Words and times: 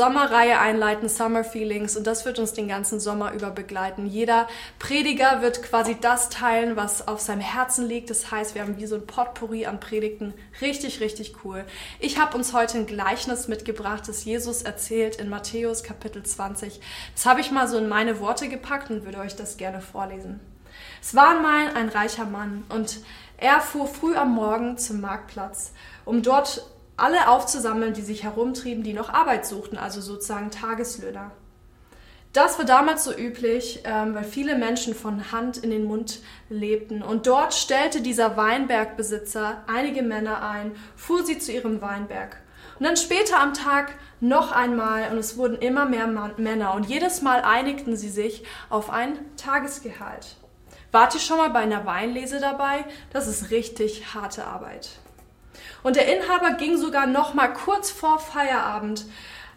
Sommerreihe 0.00 0.58
einleiten, 0.58 1.10
Summer 1.10 1.44
Feelings, 1.44 1.94
und 1.94 2.06
das 2.06 2.24
wird 2.24 2.38
uns 2.38 2.54
den 2.54 2.68
ganzen 2.68 3.00
Sommer 3.00 3.34
über 3.34 3.50
begleiten. 3.50 4.06
Jeder 4.06 4.48
Prediger 4.78 5.42
wird 5.42 5.62
quasi 5.62 5.94
das 6.00 6.30
teilen, 6.30 6.74
was 6.74 7.06
auf 7.06 7.20
seinem 7.20 7.42
Herzen 7.42 7.86
liegt. 7.86 8.08
Das 8.08 8.30
heißt, 8.30 8.54
wir 8.54 8.62
haben 8.62 8.78
wie 8.78 8.86
so 8.86 8.94
ein 8.94 9.06
Potpourri 9.06 9.66
an 9.66 9.78
Predigten. 9.78 10.32
Richtig, 10.62 11.00
richtig 11.00 11.44
cool. 11.44 11.66
Ich 11.98 12.18
habe 12.18 12.34
uns 12.34 12.54
heute 12.54 12.78
ein 12.78 12.86
Gleichnis 12.86 13.46
mitgebracht, 13.46 14.08
das 14.08 14.24
Jesus 14.24 14.62
erzählt 14.62 15.16
in 15.16 15.28
Matthäus 15.28 15.82
Kapitel 15.82 16.22
20. 16.22 16.80
Das 17.14 17.26
habe 17.26 17.42
ich 17.42 17.50
mal 17.50 17.68
so 17.68 17.76
in 17.76 17.86
meine 17.86 18.20
Worte 18.20 18.48
gepackt 18.48 18.88
und 18.88 19.04
würde 19.04 19.18
euch 19.18 19.36
das 19.36 19.58
gerne 19.58 19.82
vorlesen. 19.82 20.40
Es 21.02 21.14
war 21.14 21.42
mal 21.42 21.74
ein 21.74 21.90
reicher 21.90 22.24
Mann 22.24 22.64
und 22.70 23.00
er 23.36 23.60
fuhr 23.60 23.86
früh 23.86 24.16
am 24.16 24.34
Morgen 24.34 24.78
zum 24.78 25.02
Marktplatz, 25.02 25.74
um 26.06 26.22
dort 26.22 26.64
alle 27.00 27.28
aufzusammeln, 27.28 27.94
die 27.94 28.02
sich 28.02 28.22
herumtrieben, 28.22 28.82
die 28.82 28.92
noch 28.92 29.08
Arbeit 29.08 29.46
suchten, 29.46 29.78
also 29.78 30.00
sozusagen 30.00 30.50
Tageslöhner. 30.50 31.30
Das 32.32 32.58
war 32.58 32.64
damals 32.64 33.02
so 33.02 33.12
üblich, 33.12 33.82
ähm, 33.84 34.14
weil 34.14 34.22
viele 34.22 34.56
Menschen 34.56 34.94
von 34.94 35.32
Hand 35.32 35.56
in 35.56 35.70
den 35.70 35.84
Mund 35.84 36.20
lebten. 36.48 37.02
Und 37.02 37.26
dort 37.26 37.54
stellte 37.54 38.02
dieser 38.02 38.36
Weinbergbesitzer 38.36 39.64
einige 39.66 40.02
Männer 40.02 40.48
ein, 40.48 40.76
fuhr 40.94 41.24
sie 41.24 41.38
zu 41.38 41.50
ihrem 41.50 41.80
Weinberg. 41.80 42.36
Und 42.78 42.86
dann 42.86 42.96
später 42.96 43.40
am 43.40 43.52
Tag 43.52 43.94
noch 44.20 44.52
einmal 44.52 45.10
und 45.10 45.18
es 45.18 45.36
wurden 45.36 45.58
immer 45.58 45.86
mehr 45.86 46.06
Männer 46.36 46.74
und 46.74 46.86
jedes 46.86 47.20
Mal 47.20 47.42
einigten 47.42 47.96
sie 47.96 48.08
sich 48.08 48.44
auf 48.68 48.90
ein 48.90 49.18
Tagesgehalt. 49.36 50.36
Wart 50.92 51.14
ihr 51.14 51.20
schon 51.20 51.36
mal 51.36 51.50
bei 51.50 51.60
einer 51.60 51.84
Weinlese 51.84 52.40
dabei? 52.40 52.84
Das 53.12 53.26
ist 53.26 53.50
richtig 53.50 54.14
harte 54.14 54.44
Arbeit. 54.44 54.90
Und 55.82 55.96
der 55.96 56.14
Inhaber 56.14 56.52
ging 56.54 56.76
sogar 56.76 57.06
noch 57.06 57.34
mal 57.34 57.48
kurz 57.48 57.90
vor 57.90 58.18
Feierabend 58.18 59.06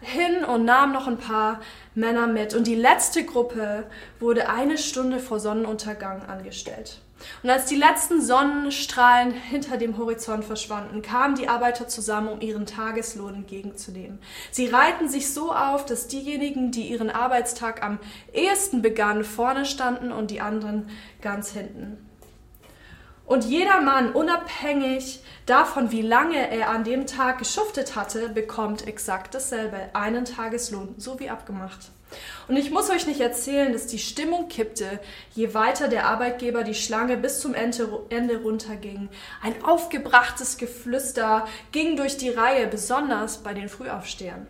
hin 0.02 0.44
und 0.44 0.66
nahm 0.66 0.92
noch 0.92 1.08
ein 1.08 1.18
paar 1.18 1.62
Männer 1.96 2.28
mit. 2.28 2.54
Und 2.54 2.68
die 2.68 2.76
letzte 2.76 3.26
Gruppe 3.26 3.86
wurde 4.20 4.50
eine 4.50 4.78
Stunde 4.78 5.20
vor 5.20 5.40
Sonnenuntergang 5.40 6.24
angestellt. 6.24 7.00
Und 7.42 7.50
als 7.50 7.66
die 7.66 7.78
letzten 7.78 8.22
Sonnenstrahlen 8.22 9.32
hinter 9.32 9.78
dem 9.78 9.98
Horizont 9.98 10.44
verschwanden, 10.44 11.02
kamen 11.02 11.36
die 11.36 11.48
Arbeiter 11.48 11.88
zusammen, 11.88 12.28
um 12.28 12.42
ihren 12.42 12.66
Tageslohn 12.66 13.36
entgegenzunehmen. 13.36 14.20
Sie 14.52 14.68
reihten 14.68 15.08
sich 15.08 15.34
so 15.34 15.54
auf, 15.54 15.86
dass 15.86 16.08
diejenigen, 16.08 16.72
die 16.72 16.90
ihren 16.90 17.10
Arbeitstag 17.10 17.82
am 17.82 18.00
ehesten 18.34 18.82
begannen, 18.82 19.24
vorne 19.24 19.66
standen 19.66 20.12
und 20.12 20.32
die 20.32 20.42
anderen 20.42 20.90
ganz 21.22 21.52
hinten. 21.52 21.98
Und 23.26 23.46
jeder 23.46 23.82
Mann, 23.82 24.12
unabhängig 24.12 25.22
davon, 25.46 25.92
wie 25.92 26.02
lange 26.02 26.50
er 26.52 26.70
an 26.70 26.84
dem 26.84 27.08
Tag 27.08 27.40
geschuftet 27.40 27.96
hatte, 27.96 28.30
bekommt 28.30 28.88
exakt 28.88 29.34
dasselbe, 29.34 29.90
einen 29.94 30.26
Tageslohn, 30.26 30.96
so 30.98 31.20
wie 31.20 31.30
abgemacht. 31.30 31.92
Und 32.48 32.58
ich 32.58 32.70
muss 32.70 32.90
euch 32.90 33.08
nicht 33.08 33.22
erzählen, 33.22 33.74
dass 33.74 33.88
die 33.88 33.98
Stimmung 33.98 34.48
kippte, 34.48 35.00
je 35.34 35.54
weiter 35.54 35.88
der 35.88 36.06
Arbeitgeber 36.06 36.64
die 36.64 36.76
Schlange 36.76 37.18
bis 37.18 37.40
zum 37.40 37.56
Ende 37.56 38.42
runterging. 38.44 39.10
Ein 39.42 39.64
aufgebrachtes 39.64 40.58
Geflüster 40.58 41.48
ging 41.72 41.96
durch 41.96 42.18
die 42.18 42.30
Reihe, 42.30 42.68
besonders 42.68 43.38
bei 43.40 43.54
den 43.54 43.70
Frühaufstehern. 43.70 44.48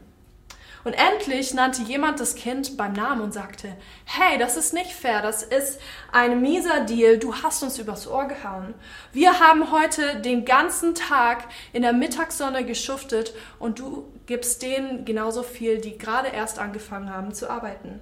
Und 0.84 0.94
endlich 0.94 1.54
nannte 1.54 1.82
jemand 1.84 2.20
das 2.20 2.36
Kind 2.36 2.76
beim 2.76 2.94
Namen 2.94 3.22
und 3.22 3.34
sagte, 3.34 3.76
hey, 4.04 4.38
das 4.38 4.58
ist 4.58 4.74
nicht 4.74 4.92
fair, 4.92 5.22
das 5.22 5.42
ist 5.42 5.80
ein 6.12 6.42
mieser 6.42 6.82
Deal, 6.82 7.18
du 7.18 7.36
hast 7.36 7.64
uns 7.64 7.80
übers 7.80 8.08
Ohr 8.08 8.26
gehauen. 8.28 8.74
Wir 9.14 9.40
haben 9.40 9.72
heute 9.72 10.18
den 10.20 10.44
ganzen 10.44 10.94
Tag 10.94 11.46
in 11.72 11.84
der 11.84 11.94
Mittagssonne 11.94 12.66
geschuftet 12.66 13.34
und 13.60 13.80
du 13.80 14.12
gibst 14.26 14.62
denen 14.62 15.06
genauso 15.06 15.44
viel, 15.44 15.80
die 15.80 15.98
gerade 15.98 16.28
erst 16.28 16.60
angefangen 16.60 17.14
haben 17.14 17.34
zu 17.34 17.50
arbeiten. 17.50 18.02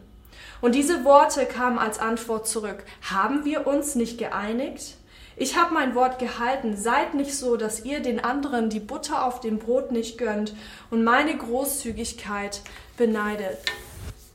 Und 0.60 0.74
diese 0.74 1.04
Worte 1.04 1.46
kamen 1.46 1.78
als 1.78 2.00
Antwort 2.00 2.48
zurück. 2.48 2.84
Haben 3.02 3.46
wir 3.46 3.68
uns 3.68 3.96
nicht 3.96 4.18
geeinigt? 4.18 4.96
Ich 5.38 5.58
habe 5.58 5.74
mein 5.74 5.96
Wort 5.96 6.20
gehalten. 6.20 6.76
Seid 6.76 7.14
nicht 7.14 7.36
so, 7.36 7.56
dass 7.56 7.86
ihr 7.86 8.02
den 8.02 8.24
anderen 8.24 8.70
die 8.70 8.80
Butter 8.80 9.26
auf 9.26 9.40
dem 9.40 9.60
Brot 9.60 9.92
nicht 9.92 10.18
gönnt 10.18 10.54
und 10.90 11.04
meine 11.04 11.36
Großzügigkeit 11.36 12.62
beneidet. 12.98 13.58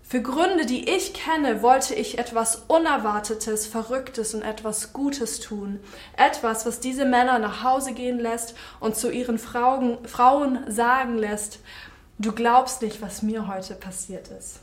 Für 0.09 0.23
Gründe, 0.23 0.67
die 0.67 0.89
ich 0.89 1.15
kenne, 1.15 1.63
wollte 1.63 1.93
ich 1.95 2.19
etwas 2.19 2.63
Unerwartetes, 2.69 3.67
Verrücktes 3.67 4.35
und 4.35 4.43
etwas 4.43 4.93
Gutes 4.93 5.41
tun. 5.41 5.81
Etwas, 6.17 6.65
was 6.65 6.79
diese 6.79 7.05
Männer 7.05 7.41
nach 7.41 7.65
Hause 7.65 7.93
gehen 7.93 8.21
lässt 8.21 8.55
und 8.79 8.95
zu 8.95 9.11
ihren 9.11 9.39
Frauen, 9.39 10.59
sagen 10.69 11.19
lässt, 11.19 11.59
du 12.19 12.31
glaubst 12.31 12.83
nicht, 12.83 13.03
was 13.03 13.23
mir 13.23 13.49
heute 13.49 13.75
passiert 13.75 14.29
ist. 14.29 14.61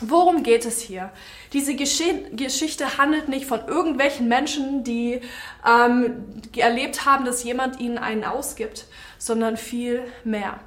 Worum 0.00 0.42
geht 0.42 0.66
es 0.66 0.80
hier? 0.80 1.10
Diese 1.52 1.74
Gesch 1.74 2.02
Geschichte 2.32 2.98
handelt 2.98 3.28
nicht 3.28 3.46
von 3.46 3.66
irgendwelchen 3.66 4.26
Menschen, 4.28 4.82
die 4.82 5.20
ähm, 5.66 6.24
erlebt 6.56 7.06
haben, 7.06 7.24
dass 7.24 7.44
jemand 7.44 7.80
ihnen 7.80 7.98
einen 7.98 8.24
ausgibt, 8.24 8.86
sondern 9.18 9.56
viel 9.56 10.02
mehr. 10.24 10.58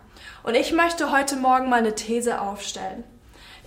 Und 0.43 0.55
ich 0.55 0.71
möchte 0.71 1.11
heute 1.11 1.35
Morgen 1.35 1.69
mal 1.69 1.79
eine 1.79 1.95
These 1.95 2.39
aufstellen. 2.39 3.03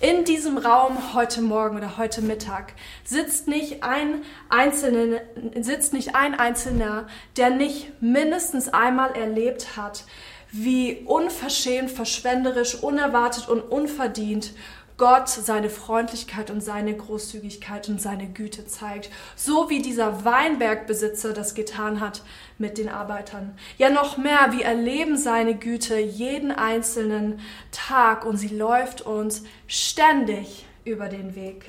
In 0.01 0.25
diesem 0.25 0.57
Raum 0.57 1.15
heute 1.15 1.43
Morgen 1.43 1.77
oder 1.77 1.99
heute 1.99 2.23
Mittag 2.23 2.73
sitzt 3.05 3.47
nicht 3.47 3.85
ein 3.85 4.23
Einzelner, 4.49 5.21
sitzt 5.61 5.93
nicht 5.93 6.15
ein 6.15 6.35
Einzelner, 6.41 7.07
der 7.37 7.51
nicht 7.51 8.01
mindestens 8.01 8.71
einmal 8.71 9.15
erlebt 9.15 9.77
hat, 9.77 10.05
wie 10.53 11.03
unverschämt, 11.05 11.91
verschwenderisch, 11.91 12.77
unerwartet 12.83 13.49
und 13.49 13.61
unverdient 13.61 14.53
Gott 15.01 15.31
seine 15.31 15.71
Freundlichkeit 15.71 16.51
und 16.51 16.61
seine 16.61 16.95
Großzügigkeit 16.95 17.89
und 17.89 18.03
seine 18.03 18.27
Güte 18.27 18.67
zeigt, 18.67 19.09
so 19.35 19.71
wie 19.71 19.81
dieser 19.81 20.27
Weinbergbesitzer 20.27 21.33
das 21.33 21.55
getan 21.55 22.03
hat 22.03 22.23
mit 22.59 22.77
den 22.77 22.91
Arbeitern. 22.91 23.57
Ja, 23.79 23.89
noch 23.89 24.19
mehr, 24.19 24.49
wir 24.51 24.67
erleben 24.67 25.17
seine 25.17 25.55
Güte 25.55 25.99
jeden 25.99 26.53
einzelnen 26.53 27.41
Tag 27.73 28.27
und 28.27 28.37
sie 28.37 28.55
läuft 28.55 29.01
uns 29.01 29.43
ständig 29.67 30.67
über 30.85 31.09
den 31.09 31.35
Weg. 31.35 31.65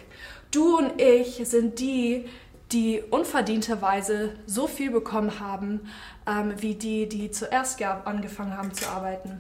Du 0.52 0.78
und 0.80 1.02
ich 1.02 1.42
sind 1.48 1.80
die, 1.80 2.26
die 2.74 3.02
unverdienterweise 3.12 4.32
so 4.46 4.68
viel 4.68 4.92
bekommen 4.92 5.40
haben, 5.40 5.90
ähm, 6.28 6.54
wie 6.58 6.76
die, 6.76 7.08
die 7.08 7.32
zuerst 7.32 7.82
angefangen 7.82 8.58
haben 8.58 8.74
zu 8.74 8.90
arbeiten. 8.90 9.40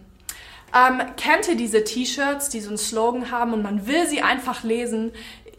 Ähm, 0.74 1.02
kennt 1.18 1.48
ihr 1.48 1.56
diese 1.56 1.84
T-Shirts, 1.84 2.50
die 2.50 2.62
so 2.62 2.70
einen 2.70 2.78
Slogan 2.78 3.32
haben 3.32 3.54
und 3.54 3.62
man 3.62 3.88
will 3.88 4.08
sie 4.08 4.22
einfach 4.22 4.64
lesen? 4.64 5.12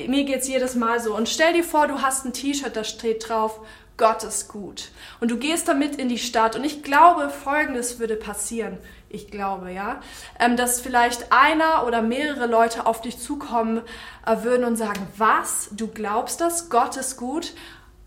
Mir 0.07 0.25
geht's 0.25 0.49
jedes 0.49 0.75
Mal 0.75 1.01
so. 1.01 1.15
Und 1.15 1.29
stell 1.29 1.53
dir 1.53 1.65
vor, 1.65 1.87
du 1.87 2.01
hast 2.01 2.25
ein 2.25 2.33
T-Shirt, 2.33 2.75
da 2.75 2.83
steht 2.83 3.29
drauf, 3.29 3.61
Gott 3.99 4.25
ist 4.25 4.49
gut. 4.49 4.91
Und 5.21 5.31
du 5.31 5.37
gehst 5.37 5.69
damit 5.69 5.97
in 5.97 6.09
die 6.09 6.19
Stadt. 6.19 6.57
Und 6.57 6.65
ich 6.65 6.83
glaube, 6.83 7.29
Folgendes 7.29 7.99
würde 7.99 8.17
passieren. 8.17 8.79
Ich 9.11 9.31
glaube, 9.31 9.71
ja, 9.71 10.01
ähm, 10.41 10.57
dass 10.57 10.81
vielleicht 10.81 11.31
einer 11.31 11.87
oder 11.87 12.01
mehrere 12.01 12.47
Leute 12.47 12.87
auf 12.87 13.03
dich 13.03 13.19
zukommen 13.19 13.83
äh, 14.27 14.43
würden 14.43 14.65
und 14.65 14.77
sagen, 14.77 15.07
was? 15.19 15.69
Du 15.73 15.89
glaubst 15.89 16.41
das? 16.41 16.71
Gott 16.71 16.97
ist 16.97 17.19
gut? 17.19 17.53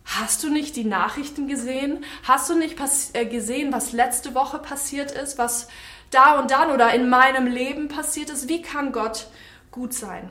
Hast 0.04 0.44
du 0.44 0.50
nicht 0.50 0.76
die 0.76 0.84
Nachrichten 0.84 1.48
gesehen? 1.48 2.04
Hast 2.24 2.50
du 2.50 2.56
nicht 2.56 2.76
äh, 3.14 3.26
gesehen, 3.26 3.72
was 3.72 3.92
letzte 3.92 4.34
Woche 4.34 4.58
passiert 4.60 5.12
ist? 5.12 5.38
Was 5.38 5.68
da 6.12 6.40
und 6.40 6.52
dann 6.52 6.72
oder 6.72 6.94
in 6.94 7.10
meinem 7.10 7.48
Leben 7.48 7.88
passiert 7.88 8.30
ist. 8.30 8.48
Wie 8.50 8.62
kann 8.62 8.92
Gott 8.92 9.28
gut 9.72 9.94
sein? 9.94 10.30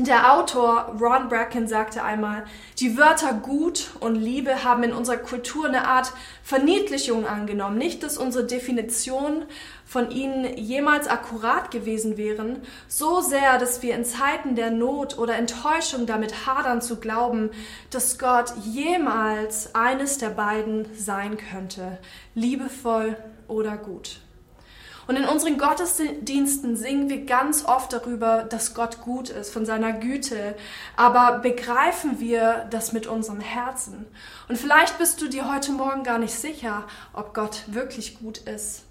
Der 0.00 0.32
Autor 0.32 0.96
Ron 1.00 1.28
Bracken 1.28 1.66
sagte 1.66 2.04
einmal, 2.04 2.44
die 2.78 2.96
Wörter 2.96 3.32
gut 3.32 3.90
und 3.98 4.14
Liebe 4.14 4.62
haben 4.62 4.84
in 4.84 4.92
unserer 4.92 5.16
Kultur 5.16 5.66
eine 5.66 5.88
Art 5.88 6.12
Verniedlichung 6.44 7.26
angenommen. 7.26 7.78
Nicht, 7.78 8.04
dass 8.04 8.16
unsere 8.16 8.44
Definition 8.44 9.44
von 9.84 10.12
ihnen 10.12 10.56
jemals 10.56 11.08
akkurat 11.08 11.72
gewesen 11.72 12.16
wären, 12.16 12.62
so 12.86 13.20
sehr, 13.22 13.58
dass 13.58 13.82
wir 13.82 13.96
in 13.96 14.04
Zeiten 14.04 14.54
der 14.54 14.70
Not 14.70 15.18
oder 15.18 15.34
Enttäuschung 15.34 16.06
damit 16.06 16.46
hadern 16.46 16.80
zu 16.80 17.00
glauben, 17.00 17.50
dass 17.90 18.20
Gott 18.20 18.52
jemals 18.64 19.74
eines 19.74 20.18
der 20.18 20.30
beiden 20.30 20.86
sein 20.94 21.38
könnte, 21.38 21.98
liebevoll 22.36 23.16
oder 23.48 23.76
gut. 23.76 24.20
Und 25.08 25.16
in 25.16 25.24
unseren 25.24 25.56
Gottesdiensten 25.56 26.76
singen 26.76 27.08
wir 27.08 27.24
ganz 27.24 27.64
oft 27.64 27.94
darüber, 27.94 28.44
dass 28.44 28.74
Gott 28.74 29.00
gut 29.00 29.30
ist, 29.30 29.50
von 29.50 29.64
seiner 29.64 29.94
Güte. 29.94 30.54
Aber 30.96 31.38
begreifen 31.38 32.20
wir 32.20 32.66
das 32.70 32.92
mit 32.92 33.06
unserem 33.06 33.40
Herzen? 33.40 34.04
Und 34.48 34.58
vielleicht 34.58 34.98
bist 34.98 35.22
du 35.22 35.28
dir 35.28 35.50
heute 35.50 35.72
Morgen 35.72 36.04
gar 36.04 36.18
nicht 36.18 36.34
sicher, 36.34 36.84
ob 37.14 37.32
Gott 37.32 37.62
wirklich 37.68 38.18
gut 38.18 38.36
ist. 38.36 38.84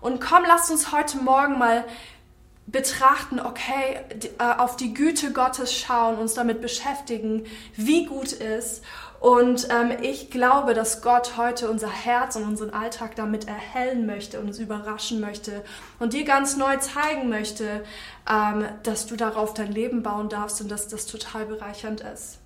Und 0.00 0.20
komm, 0.20 0.44
lass 0.46 0.70
uns 0.70 0.92
heute 0.92 1.18
Morgen 1.18 1.58
mal 1.58 1.84
betrachten, 2.68 3.40
okay, 3.40 3.98
äh, 4.38 4.44
auf 4.44 4.76
die 4.76 4.94
Güte 4.94 5.32
Gottes 5.32 5.74
schauen, 5.74 6.18
uns 6.18 6.34
damit 6.34 6.60
beschäftigen, 6.60 7.44
wie 7.74 8.06
gut 8.06 8.30
ist 8.30 8.84
und 9.20 9.68
ähm, 9.68 9.92
ich 10.00 10.30
glaube, 10.30 10.72
dass 10.72 11.02
Gott 11.02 11.36
heute 11.36 11.70
unser 11.70 11.90
Herz 11.90 12.36
und 12.36 12.44
unseren 12.44 12.70
Alltag 12.70 13.16
damit 13.16 13.46
erhellen 13.46 14.06
möchte 14.06 14.40
und 14.40 14.46
uns 14.46 14.58
überraschen 14.58 15.20
möchte 15.20 15.62
und 15.98 16.14
dir 16.14 16.24
ganz 16.24 16.56
neu 16.56 16.78
zeigen 16.78 17.28
möchte, 17.28 17.84
ähm, 18.28 18.64
dass 18.82 19.06
du 19.06 19.16
darauf 19.16 19.52
dein 19.52 19.72
Leben 19.72 20.02
bauen 20.02 20.30
darfst 20.30 20.62
und 20.62 20.70
dass 20.70 20.88
das 20.88 21.04
total 21.04 21.44
bereichernd 21.44 22.00
ist. 22.00 22.38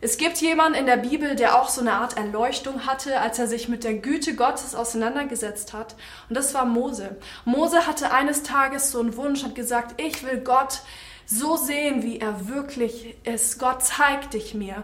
Es 0.00 0.16
gibt 0.16 0.36
jemanden 0.36 0.78
in 0.78 0.86
der 0.86 0.96
Bibel, 0.96 1.34
der 1.34 1.60
auch 1.60 1.68
so 1.68 1.80
eine 1.80 1.94
Art 1.94 2.16
Erleuchtung 2.16 2.86
hatte, 2.86 3.20
als 3.20 3.40
er 3.40 3.48
sich 3.48 3.68
mit 3.68 3.82
der 3.82 3.94
Güte 3.94 4.36
Gottes 4.36 4.76
auseinandergesetzt 4.76 5.72
hat. 5.72 5.96
Und 6.28 6.36
das 6.36 6.54
war 6.54 6.66
Mose. 6.66 7.16
Mose 7.44 7.84
hatte 7.84 8.12
eines 8.12 8.44
Tages 8.44 8.92
so 8.92 9.00
einen 9.00 9.16
Wunsch, 9.16 9.42
hat 9.42 9.56
gesagt, 9.56 10.00
ich 10.00 10.24
will 10.24 10.38
Gott 10.38 10.82
so 11.26 11.56
sehen, 11.56 12.02
wie 12.02 12.20
er 12.20 12.48
wirklich 12.48 13.16
ist. 13.24 13.58
Gott 13.58 13.84
zeigt 13.84 14.34
dich 14.34 14.54
mir. 14.54 14.82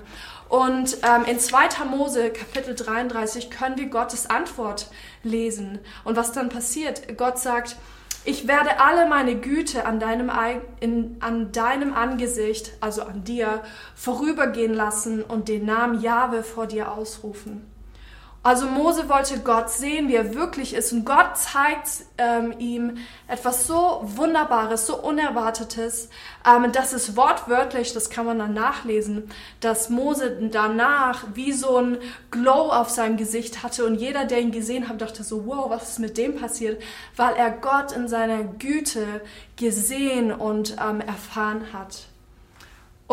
Und 0.54 0.98
ähm, 1.02 1.24
in 1.26 1.40
2. 1.40 1.84
Mose 1.90 2.30
Kapitel 2.30 2.76
33 2.76 3.50
können 3.50 3.76
wir 3.76 3.86
Gottes 3.86 4.30
Antwort 4.30 4.86
lesen. 5.24 5.80
Und 6.04 6.14
was 6.14 6.30
dann 6.30 6.48
passiert, 6.48 7.18
Gott 7.18 7.40
sagt, 7.40 7.74
ich 8.24 8.46
werde 8.46 8.78
alle 8.78 9.08
meine 9.08 9.34
Güte 9.34 9.84
an 9.84 9.98
deinem, 9.98 10.30
in, 10.78 11.16
an 11.18 11.50
deinem 11.50 11.92
Angesicht, 11.92 12.70
also 12.80 13.02
an 13.02 13.24
dir, 13.24 13.64
vorübergehen 13.96 14.72
lassen 14.72 15.24
und 15.24 15.48
den 15.48 15.66
Namen 15.66 16.00
Jahwe 16.00 16.44
vor 16.44 16.68
dir 16.68 16.92
ausrufen. 16.92 17.73
Also 18.44 18.66
Mose 18.66 19.08
wollte 19.08 19.38
Gott 19.40 19.70
sehen, 19.70 20.06
wie 20.08 20.16
er 20.16 20.34
wirklich 20.34 20.74
ist. 20.74 20.92
Und 20.92 21.06
Gott 21.06 21.38
zeigt 21.38 21.88
ähm, 22.18 22.54
ihm 22.58 22.98
etwas 23.26 23.66
so 23.66 24.02
Wunderbares, 24.04 24.86
so 24.86 25.00
Unerwartetes. 25.00 26.10
Ähm, 26.46 26.70
das 26.70 26.92
ist 26.92 27.16
wortwörtlich, 27.16 27.94
das 27.94 28.10
kann 28.10 28.26
man 28.26 28.38
dann 28.38 28.52
nachlesen, 28.52 29.30
dass 29.60 29.88
Mose 29.88 30.50
danach 30.52 31.24
wie 31.32 31.52
so 31.52 31.78
ein 31.78 31.96
Glow 32.30 32.70
auf 32.70 32.90
seinem 32.90 33.16
Gesicht 33.16 33.62
hatte. 33.62 33.86
Und 33.86 33.94
jeder, 33.94 34.26
der 34.26 34.42
ihn 34.42 34.52
gesehen 34.52 34.90
hat, 34.90 35.00
dachte 35.00 35.24
so, 35.24 35.46
wow, 35.46 35.70
was 35.70 35.92
ist 35.92 35.98
mit 35.98 36.18
dem 36.18 36.36
passiert? 36.36 36.82
Weil 37.16 37.36
er 37.36 37.50
Gott 37.50 37.92
in 37.92 38.08
seiner 38.08 38.44
Güte 38.44 39.22
gesehen 39.56 40.30
und 40.30 40.76
ähm, 40.78 41.00
erfahren 41.00 41.72
hat. 41.72 42.08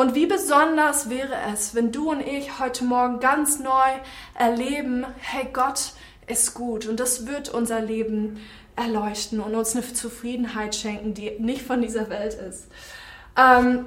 Und 0.02 0.16
wie 0.16 0.26
besonders 0.26 1.12
wäre 1.12 1.36
es, 1.54 1.76
wenn 1.76 1.92
du 1.92 2.10
und 2.10 2.22
ich 2.22 2.58
heute 2.58 2.84
Morgen 2.84 3.20
ganz 3.20 3.60
neu 3.60 3.92
erleben, 4.34 5.06
hey, 5.20 5.48
Gott 5.54 5.92
ist 6.26 6.56
gut 6.56 6.88
und 6.88 7.00
das 7.00 7.28
wird 7.28 7.50
unser 7.50 7.82
Leben 7.82 8.40
erleuchten 8.76 9.40
und 9.40 9.54
uns 9.54 9.76
eine 9.76 9.94
Zufriedenheit 9.94 10.74
schenken, 10.74 11.14
die 11.14 11.36
nicht 11.38 11.62
von 11.62 11.84
dieser 11.84 12.10
Welt 12.10 12.34
ist. 12.34 12.64
Ähm, 13.38 13.86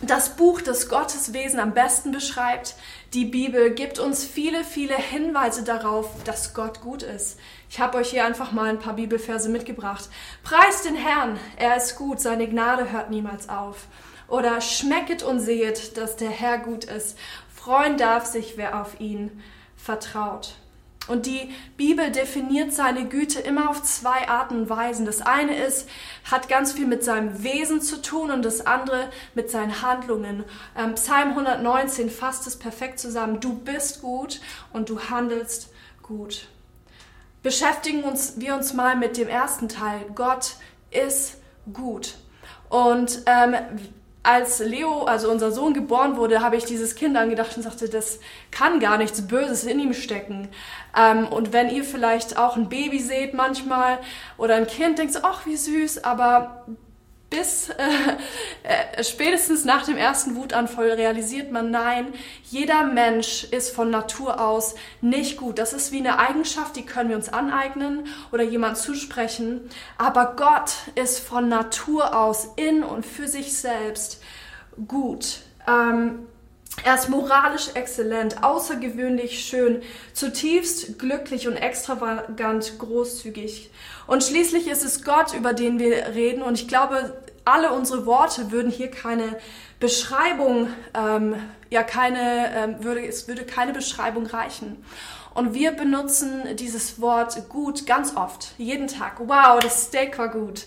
das 0.00 0.36
Buch, 0.36 0.60
das 0.60 0.88
Gottes 0.88 1.32
Wesen 1.32 1.58
am 1.58 1.74
besten 1.74 2.12
beschreibt, 2.12 2.76
die 3.12 3.24
Bibel, 3.24 3.72
gibt 3.74 3.98
uns 3.98 4.24
viele, 4.24 4.62
viele 4.62 4.94
Hinweise 4.94 5.64
darauf, 5.64 6.22
dass 6.22 6.54
Gott 6.54 6.82
gut 6.82 7.02
ist. 7.02 7.36
Ich 7.68 7.80
habe 7.80 7.98
euch 7.98 8.10
hier 8.10 8.24
einfach 8.24 8.52
mal 8.52 8.68
ein 8.68 8.78
paar 8.78 8.94
Bibelverse 8.94 9.48
mitgebracht. 9.48 10.08
Preist 10.44 10.84
den 10.84 10.94
Herrn, 10.94 11.36
er 11.56 11.76
ist 11.76 11.96
gut, 11.96 12.20
seine 12.20 12.46
Gnade 12.46 12.92
hört 12.92 13.10
niemals 13.10 13.48
auf. 13.48 13.88
Oder 14.28 14.60
schmecket 14.60 15.22
und 15.22 15.40
sehet, 15.40 15.96
dass 15.96 16.16
der 16.16 16.30
Herr 16.30 16.58
gut 16.58 16.84
ist. 16.84 17.18
Freuen 17.54 17.96
darf 17.96 18.26
sich, 18.26 18.56
wer 18.56 18.80
auf 18.80 19.00
ihn 19.00 19.42
vertraut. 19.76 20.54
Und 21.08 21.24
die 21.24 21.54
Bibel 21.78 22.10
definiert 22.12 22.72
seine 22.72 23.06
Güte 23.06 23.40
immer 23.40 23.70
auf 23.70 23.82
zwei 23.82 24.28
Arten 24.28 24.60
und 24.60 24.70
Weisen. 24.70 25.06
Das 25.06 25.22
eine 25.22 25.56
ist, 25.56 25.88
hat 26.30 26.50
ganz 26.50 26.72
viel 26.72 26.86
mit 26.86 27.02
seinem 27.02 27.42
Wesen 27.42 27.80
zu 27.80 28.02
tun 28.02 28.30
und 28.30 28.44
das 28.44 28.66
andere 28.66 29.08
mit 29.34 29.50
seinen 29.50 29.80
Handlungen. 29.80 30.44
Ähm, 30.76 30.94
Psalm 30.94 31.30
119 31.30 32.10
fasst 32.10 32.46
es 32.46 32.56
perfekt 32.56 33.00
zusammen. 33.00 33.40
Du 33.40 33.54
bist 33.54 34.02
gut 34.02 34.40
und 34.74 34.90
du 34.90 35.00
handelst 35.00 35.70
gut. 36.02 36.46
Beschäftigen 37.42 38.04
uns, 38.04 38.34
wir 38.36 38.54
uns 38.54 38.74
mal 38.74 38.94
mit 38.94 39.16
dem 39.16 39.28
ersten 39.28 39.70
Teil. 39.70 40.04
Gott 40.14 40.56
ist 40.90 41.38
gut. 41.72 42.16
Und 42.68 43.22
ähm, 43.24 43.54
als 44.22 44.58
Leo, 44.58 45.04
also 45.04 45.30
unser 45.30 45.52
Sohn, 45.52 45.74
geboren 45.74 46.16
wurde, 46.16 46.42
habe 46.42 46.56
ich 46.56 46.64
dieses 46.64 46.94
Kind 46.94 47.16
angedacht 47.16 47.56
und 47.56 47.62
sagte, 47.62 47.88
das 47.88 48.18
kann 48.50 48.80
gar 48.80 48.98
nichts 48.98 49.26
Böses 49.26 49.64
in 49.64 49.78
ihm 49.80 49.94
stecken. 49.94 50.48
Ähm, 50.96 51.26
und 51.28 51.52
wenn 51.52 51.70
ihr 51.70 51.84
vielleicht 51.84 52.36
auch 52.36 52.56
ein 52.56 52.68
Baby 52.68 52.98
seht 52.98 53.34
manchmal 53.34 53.98
oder 54.36 54.56
ein 54.56 54.66
Kind, 54.66 54.98
denkt 54.98 55.14
so, 55.14 55.20
ach, 55.22 55.46
wie 55.46 55.56
süß, 55.56 56.04
aber 56.04 56.66
bis 57.30 57.68
äh, 57.68 57.74
äh, 58.62 59.04
spätestens 59.04 59.64
nach 59.64 59.84
dem 59.84 59.96
ersten 59.96 60.34
Wutanfall 60.36 60.92
realisiert 60.92 61.52
man, 61.52 61.70
nein, 61.70 62.12
jeder 62.44 62.84
Mensch 62.84 63.44
ist 63.44 63.74
von 63.74 63.90
Natur 63.90 64.40
aus 64.40 64.74
nicht 65.00 65.36
gut. 65.36 65.58
Das 65.58 65.72
ist 65.72 65.92
wie 65.92 65.98
eine 65.98 66.18
Eigenschaft, 66.18 66.76
die 66.76 66.86
können 66.86 67.10
wir 67.10 67.16
uns 67.16 67.28
aneignen 67.28 68.06
oder 68.32 68.44
jemand 68.44 68.78
zusprechen. 68.78 69.68
Aber 69.98 70.36
Gott 70.36 70.72
ist 70.94 71.18
von 71.18 71.48
Natur 71.48 72.18
aus 72.18 72.48
in 72.56 72.82
und 72.82 73.04
für 73.04 73.28
sich 73.28 73.58
selbst 73.58 74.22
gut. 74.86 75.40
Ähm, 75.66 76.26
er 76.84 76.94
ist 76.94 77.08
moralisch 77.08 77.70
exzellent, 77.74 78.42
außergewöhnlich 78.42 79.44
schön, 79.44 79.82
zutiefst 80.12 80.98
glücklich 80.98 81.48
und 81.48 81.56
extravagant 81.56 82.78
großzügig. 82.78 83.70
Und 84.06 84.24
schließlich 84.24 84.68
ist 84.68 84.84
es 84.84 85.04
Gott, 85.04 85.34
über 85.34 85.52
den 85.52 85.78
wir 85.78 86.14
reden. 86.14 86.42
Und 86.42 86.54
ich 86.54 86.68
glaube, 86.68 87.14
alle 87.44 87.72
unsere 87.72 88.06
Worte 88.06 88.50
würden 88.50 88.70
hier 88.70 88.90
keine 88.90 89.38
Beschreibung, 89.80 90.68
ähm, 90.94 91.36
ja 91.70 91.82
keine, 91.82 92.54
ähm, 92.54 92.84
würde, 92.84 93.06
es 93.06 93.28
würde 93.28 93.44
keine 93.44 93.72
Beschreibung 93.72 94.26
reichen. 94.26 94.84
Und 95.34 95.54
wir 95.54 95.72
benutzen 95.72 96.56
dieses 96.56 97.00
Wort 97.00 97.48
gut 97.48 97.86
ganz 97.86 98.16
oft, 98.16 98.54
jeden 98.58 98.88
Tag. 98.88 99.20
Wow, 99.20 99.60
das 99.60 99.84
Steak 99.84 100.18
war 100.18 100.30
gut. 100.30 100.64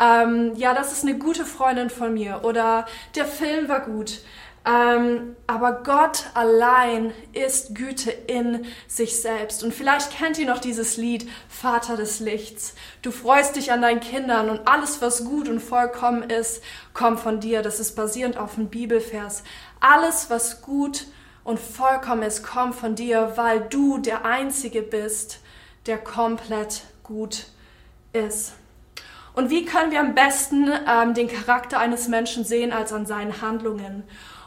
Ähm, 0.00 0.52
ja, 0.56 0.72
das 0.72 0.92
ist 0.92 1.02
eine 1.02 1.18
gute 1.18 1.44
Freundin 1.44 1.90
von 1.90 2.14
mir. 2.14 2.40
Oder 2.42 2.86
der 3.16 3.26
Film 3.26 3.68
war 3.68 3.80
gut. 3.80 4.20
Ähm, 4.66 5.36
aber 5.46 5.82
Gott 5.82 6.24
allein 6.32 7.12
ist 7.32 7.74
Güte 7.74 8.10
in 8.10 8.64
sich 8.88 9.20
selbst. 9.20 9.62
Und 9.62 9.74
vielleicht 9.74 10.10
kennt 10.10 10.38
ihr 10.38 10.46
noch 10.46 10.58
dieses 10.58 10.96
Lied 10.96 11.28
Vater 11.48 11.96
des 11.96 12.18
Lichts. 12.20 12.74
Du 13.02 13.10
freust 13.10 13.56
dich 13.56 13.72
an 13.72 13.82
deinen 13.82 14.00
Kindern 14.00 14.48
und 14.48 14.66
alles, 14.66 15.02
was 15.02 15.24
gut 15.24 15.50
und 15.50 15.60
vollkommen 15.60 16.22
ist, 16.30 16.62
kommt 16.94 17.20
von 17.20 17.40
dir. 17.40 17.60
Das 17.60 17.78
ist 17.78 17.94
basierend 17.94 18.38
auf 18.38 18.56
einem 18.56 18.68
Bibelvers. 18.68 19.42
Alles, 19.80 20.30
was 20.30 20.62
gut 20.62 21.06
und 21.44 21.60
vollkommen 21.60 22.22
ist, 22.22 22.42
kommt 22.42 22.74
von 22.74 22.94
dir, 22.94 23.32
weil 23.36 23.60
du 23.60 23.98
der 23.98 24.24
Einzige 24.24 24.80
bist, 24.80 25.40
der 25.84 25.98
komplett 25.98 26.84
gut 27.02 27.48
ist. 28.14 28.54
Und 29.34 29.50
wie 29.50 29.66
können 29.66 29.90
wir 29.90 30.00
am 30.00 30.14
besten 30.14 30.70
ähm, 30.88 31.12
den 31.12 31.28
Charakter 31.28 31.78
eines 31.78 32.08
Menschen 32.08 32.44
sehen 32.44 32.72
als 32.72 32.92
an 32.92 33.04
seinen 33.04 33.42
Handlungen? 33.42 34.04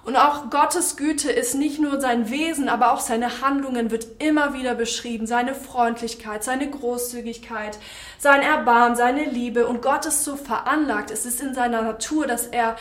Und 0.08 0.16
auch 0.16 0.50
Gottes 0.50 0.96
Güte 0.96 1.30
ist 1.30 1.54
nicht 1.54 1.82
nur 1.82 2.00
sein 2.00 2.30
Wesen, 2.30 2.70
aber 2.70 2.94
auch 2.94 3.02
seine 3.02 3.42
Handlungen 3.42 3.92
wird 3.92 4.08
immer 4.20 4.54
wieder 4.54 4.74
beschrieben. 4.74 5.28
Seine 5.28 5.54
Freundlichkeit, 5.54 6.46
seine 6.46 6.70
Großzügigkeit, 6.70 7.78
sein 8.18 8.42
Erbarmen, 8.42 8.96
seine 8.96 9.26
Liebe. 9.26 9.68
Und 9.68 9.82
Gott 9.82 10.06
ist 10.06 10.24
so 10.24 10.38
veranlagt. 10.38 11.12
Es 11.12 11.26
ist 11.26 11.42
in 11.42 11.54
seiner 11.54 11.82
Natur, 11.82 12.26
dass 12.26 12.48
er 12.48 12.78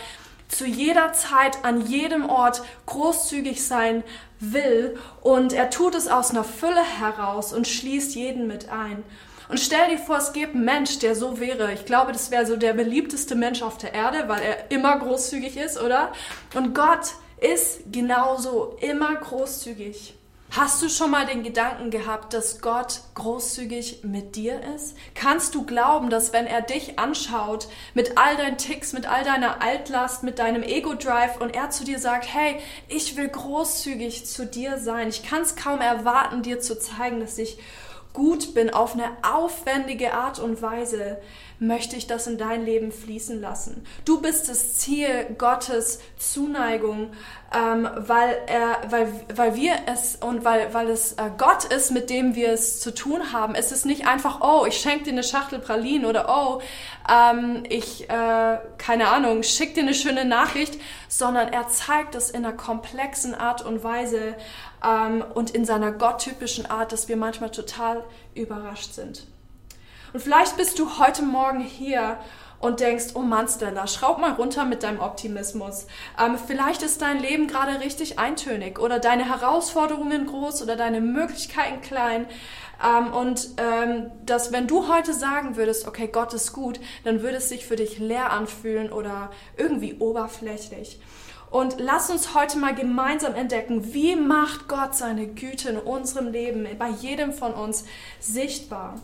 zu 0.46 0.66
jeder 0.66 1.14
Zeit, 1.14 1.64
an 1.64 1.84
jedem 1.84 2.30
Ort 2.30 2.62
großzügig 2.86 3.66
sein 3.66 4.04
will. 4.38 4.96
Und 5.20 5.52
er 5.52 5.68
tut 5.70 5.96
es 5.96 6.06
aus 6.06 6.30
einer 6.30 6.44
Fülle 6.44 6.84
heraus 7.00 7.52
und 7.52 7.66
schließt 7.66 8.14
jeden 8.14 8.46
mit 8.46 8.68
ein. 8.68 9.02
Und 9.48 9.60
stell 9.60 9.90
dir 9.90 9.98
vor, 9.98 10.18
es 10.18 10.32
gäbe 10.32 10.52
einen 10.52 10.64
Mensch, 10.64 10.98
der 10.98 11.14
so 11.14 11.38
wäre. 11.40 11.72
Ich 11.72 11.84
glaube, 11.84 12.12
das 12.12 12.30
wäre 12.30 12.46
so 12.46 12.56
der 12.56 12.72
beliebteste 12.72 13.34
Mensch 13.34 13.62
auf 13.62 13.78
der 13.78 13.94
Erde, 13.94 14.28
weil 14.28 14.42
er 14.42 14.70
immer 14.70 14.98
großzügig 14.98 15.56
ist, 15.56 15.80
oder? 15.80 16.12
Und 16.54 16.74
Gott 16.74 17.12
ist 17.40 17.92
genauso 17.92 18.76
immer 18.80 19.14
großzügig. 19.14 20.14
Hast 20.50 20.80
du 20.80 20.88
schon 20.88 21.10
mal 21.10 21.26
den 21.26 21.42
Gedanken 21.42 21.90
gehabt, 21.90 22.32
dass 22.32 22.60
Gott 22.60 23.00
großzügig 23.14 24.04
mit 24.04 24.36
dir 24.36 24.60
ist? 24.74 24.96
Kannst 25.14 25.54
du 25.54 25.66
glauben, 25.66 26.08
dass 26.08 26.32
wenn 26.32 26.46
er 26.46 26.62
dich 26.62 26.98
anschaut, 26.98 27.68
mit 27.94 28.16
all 28.16 28.36
deinen 28.36 28.56
Ticks, 28.56 28.92
mit 28.92 29.06
all 29.06 29.24
deiner 29.24 29.60
Altlast, 29.60 30.22
mit 30.22 30.38
deinem 30.38 30.62
Ego-Drive 30.62 31.40
und 31.40 31.54
er 31.54 31.70
zu 31.70 31.84
dir 31.84 31.98
sagt, 31.98 32.32
hey, 32.32 32.56
ich 32.88 33.16
will 33.16 33.28
großzügig 33.28 34.24
zu 34.24 34.46
dir 34.46 34.78
sein. 34.78 35.08
Ich 35.08 35.28
kann 35.28 35.42
es 35.42 35.56
kaum 35.56 35.80
erwarten, 35.80 36.42
dir 36.42 36.60
zu 36.60 36.78
zeigen, 36.78 37.20
dass 37.20 37.36
ich 37.36 37.58
gut 38.16 38.54
bin 38.54 38.70
auf 38.70 38.94
eine 38.94 39.10
aufwendige 39.22 40.14
Art 40.14 40.38
und 40.38 40.62
Weise, 40.62 41.18
möchte 41.58 41.96
ich 41.96 42.06
das 42.06 42.26
in 42.26 42.38
dein 42.38 42.64
Leben 42.64 42.90
fließen 42.90 43.40
lassen. 43.40 43.84
Du 44.06 44.22
bist 44.22 44.48
das 44.48 44.76
Ziel 44.76 45.26
Gottes 45.36 46.00
Zuneigung, 46.16 47.12
ähm, 47.54 47.88
weil, 47.94 48.38
er, 48.46 48.90
weil, 48.90 49.12
weil 49.34 49.54
wir 49.54 49.74
es 49.86 50.16
und 50.16 50.44
weil, 50.44 50.72
weil 50.72 50.88
es 50.88 51.12
äh, 51.12 51.30
Gott 51.36 51.64
ist, 51.64 51.90
mit 51.92 52.08
dem 52.08 52.34
wir 52.34 52.52
es 52.52 52.80
zu 52.80 52.92
tun 52.92 53.32
haben. 53.32 53.54
Es 53.54 53.70
ist 53.70 53.84
nicht 53.84 54.06
einfach, 54.06 54.40
oh, 54.40 54.64
ich 54.66 54.78
schenke 54.78 55.04
dir 55.04 55.12
eine 55.12 55.22
Schachtel 55.22 55.58
Pralinen 55.58 56.06
oder 56.06 56.26
oh, 56.28 56.62
ähm, 57.08 57.64
ich, 57.68 58.08
äh, 58.08 58.58
keine 58.78 59.08
Ahnung, 59.08 59.42
schick 59.42 59.74
dir 59.74 59.82
eine 59.82 59.94
schöne 59.94 60.24
Nachricht, 60.24 60.80
sondern 61.08 61.52
er 61.52 61.68
zeigt 61.68 62.14
es 62.14 62.30
in 62.30 62.44
einer 62.44 62.56
komplexen 62.56 63.34
Art 63.34 63.64
und 63.64 63.84
Weise 63.84 64.34
ähm, 64.84 65.24
und 65.34 65.50
in 65.50 65.64
seiner 65.64 65.92
gotttypischen 65.92 66.66
Art, 66.66 66.92
dass 66.92 67.08
wir 67.08 67.16
manchmal 67.16 67.50
total 67.50 68.04
überrascht 68.34 68.92
sind. 68.92 69.26
Und 70.12 70.20
vielleicht 70.20 70.56
bist 70.56 70.78
du 70.78 70.98
heute 70.98 71.22
Morgen 71.22 71.60
hier 71.60 72.18
und 72.58 72.80
denkst, 72.80 73.08
oh 73.14 73.20
Mann, 73.20 73.48
Stella, 73.48 73.86
schraub 73.86 74.18
mal 74.18 74.32
runter 74.32 74.64
mit 74.64 74.82
deinem 74.82 75.00
Optimismus. 75.00 75.86
Ähm, 76.18 76.38
vielleicht 76.38 76.82
ist 76.82 77.02
dein 77.02 77.20
Leben 77.20 77.48
gerade 77.48 77.80
richtig 77.80 78.18
eintönig 78.18 78.78
oder 78.78 78.98
deine 78.98 79.28
Herausforderungen 79.28 80.26
groß 80.26 80.62
oder 80.62 80.76
deine 80.76 81.00
Möglichkeiten 81.00 81.80
klein. 81.82 82.26
Ähm, 82.84 83.12
und 83.12 83.48
ähm, 83.56 84.10
dass 84.24 84.52
wenn 84.52 84.66
du 84.66 84.88
heute 84.88 85.14
sagen 85.14 85.56
würdest, 85.56 85.86
okay, 85.86 86.08
Gott 86.08 86.34
ist 86.34 86.52
gut, 86.52 86.80
dann 87.04 87.22
würde 87.22 87.38
es 87.38 87.48
sich 87.48 87.66
für 87.66 87.76
dich 87.76 87.98
leer 87.98 88.30
anfühlen 88.32 88.92
oder 88.92 89.30
irgendwie 89.56 89.94
oberflächlich. 89.98 91.00
Und 91.50 91.76
lass 91.78 92.10
uns 92.10 92.34
heute 92.34 92.58
mal 92.58 92.74
gemeinsam 92.74 93.34
entdecken, 93.34 93.94
wie 93.94 94.16
macht 94.16 94.68
Gott 94.68 94.94
seine 94.94 95.26
Güte 95.28 95.70
in 95.70 95.78
unserem 95.78 96.28
Leben, 96.28 96.66
bei 96.78 96.88
jedem 96.88 97.32
von 97.32 97.54
uns 97.54 97.84
sichtbar. 98.20 99.00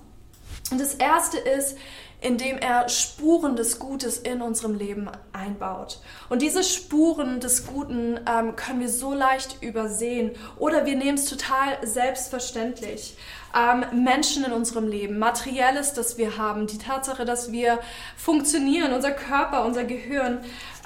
Und 0.71 0.81
das 0.81 0.95
erste 0.95 1.39
ist, 1.39 1.79
indem 2.23 2.57
er 2.57 2.89
Spuren 2.89 3.57
des 3.57 3.79
Gutes 3.79 4.19
in 4.19 4.41
unserem 4.41 4.75
Leben 4.75 5.11
einbaut. 5.33 6.01
Und 6.29 6.41
diese 6.41 6.63
Spuren 6.63 7.41
des 7.41 7.67
Guten 7.67 8.21
ähm, 8.29 8.57
können 8.57 8.81
wir 8.81 8.89
so 8.89 9.13
leicht 9.13 9.63
übersehen 9.63 10.31
oder 10.57 10.87
wir 10.87 10.97
nehmen 10.97 11.19
es 11.19 11.27
total 11.27 11.77
selbstverständlich. 11.83 13.17
Ähm, 13.55 14.05
Menschen 14.05 14.45
in 14.45 14.53
unserem 14.53 14.89
Leben, 14.89 15.19
Materielles, 15.19 15.93
das 15.93 16.17
wir 16.17 16.39
haben, 16.39 16.67
die 16.67 16.79
Tatsache, 16.79 17.25
dass 17.25 17.53
wir 17.53 17.81
funktionieren, 18.17 18.93
unser 18.93 19.11
Körper, 19.11 19.65
unser 19.67 19.85
Gehirn, 19.85 20.39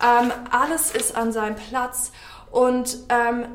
ähm, 0.02 0.32
alles 0.50 0.90
ist 0.90 1.14
an 1.16 1.32
seinem 1.32 1.56
Platz. 1.56 2.10
Und 2.50 2.98
ähm, 3.08 3.46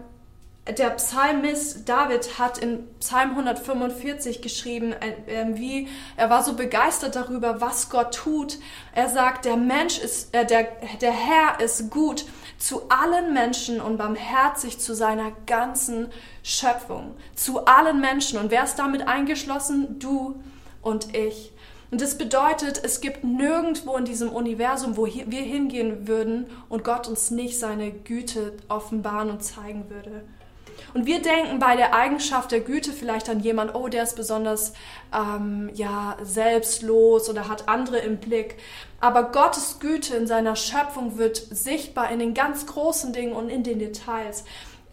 der 0.68 0.92
Psalmist 0.92 1.90
David 1.90 2.38
hat 2.38 2.60
in 2.60 2.88
Psalm 3.00 3.32
145 3.32 4.42
geschrieben, 4.42 4.94
äh, 4.94 5.16
ähm, 5.28 5.58
wie 5.58 5.88
er 6.18 6.30
war 6.30 6.44
so 6.44 6.54
begeistert 6.54 7.16
darüber, 7.16 7.62
was 7.62 7.90
Gott 7.90 8.14
tut. 8.14 8.60
Er 8.94 9.10
sagt, 9.10 9.46
der 9.46 9.58
Mensch 9.58 9.98
ist, 9.98 10.36
äh, 10.36 10.46
der, 10.46 10.68
der 11.02 11.12
Herr 11.12 11.60
ist 11.60 11.90
gut 11.90 12.26
zu 12.60 12.84
allen 12.90 13.34
Menschen 13.34 13.82
und 13.82 13.98
barmherzig 13.98 14.78
zu 14.78 14.94
seiner 14.94 15.32
ganzen 15.48 16.10
Schöpfung. 16.44 17.16
Zu 17.36 17.66
allen 17.66 18.00
Menschen. 18.00 18.38
Und 18.38 18.52
wer 18.52 18.64
ist 18.64 18.76
damit 18.76 19.08
eingeschlossen? 19.08 19.98
Du 19.98 20.40
und 20.84 21.16
ich. 21.16 21.52
Und 21.90 22.02
das 22.02 22.18
bedeutet, 22.18 22.80
es 22.84 23.02
gibt 23.02 23.24
nirgendwo 23.24 23.98
in 23.98 24.06
diesem 24.06 24.30
Universum, 24.30 24.96
wo 24.96 25.08
wir 25.08 25.42
hingehen 25.42 26.08
würden 26.08 26.46
und 26.70 26.84
Gott 26.84 27.08
uns 27.08 27.32
nicht 27.32 27.60
seine 27.60 27.92
Güte 27.92 28.54
offenbaren 28.70 29.32
und 29.32 29.44
zeigen 29.44 29.90
würde. 29.90 30.24
Und 30.94 31.06
wir 31.06 31.22
denken 31.22 31.60
bei 31.60 31.76
der 31.76 31.94
Eigenschaft 31.96 32.52
der 32.52 32.60
Güte 32.60 32.92
vielleicht 32.92 33.30
an 33.30 33.40
jemand, 33.40 33.76
oh, 33.76 33.88
der 33.88 34.04
ist 34.04 34.16
besonders 34.16 34.74
ähm, 35.14 35.70
ja, 35.74 36.18
selbstlos 36.22 37.30
oder 37.30 37.48
hat 37.48 37.70
andere 37.70 38.00
im 38.00 38.18
Blick. 38.18 38.58
Aber 39.00 39.32
Gottes 39.32 39.80
Güte 39.80 40.16
in 40.16 40.28
seiner 40.28 40.56
Schöpfung 40.56 41.18
wird 41.18 41.38
sichtbar 41.38 42.12
in 42.12 42.20
den 42.20 42.34
ganz 42.34 42.66
großen 42.66 43.14
Dingen 43.14 43.34
und 43.34 43.50
in 43.50 43.64
den 43.64 43.80
Details. 43.80 44.44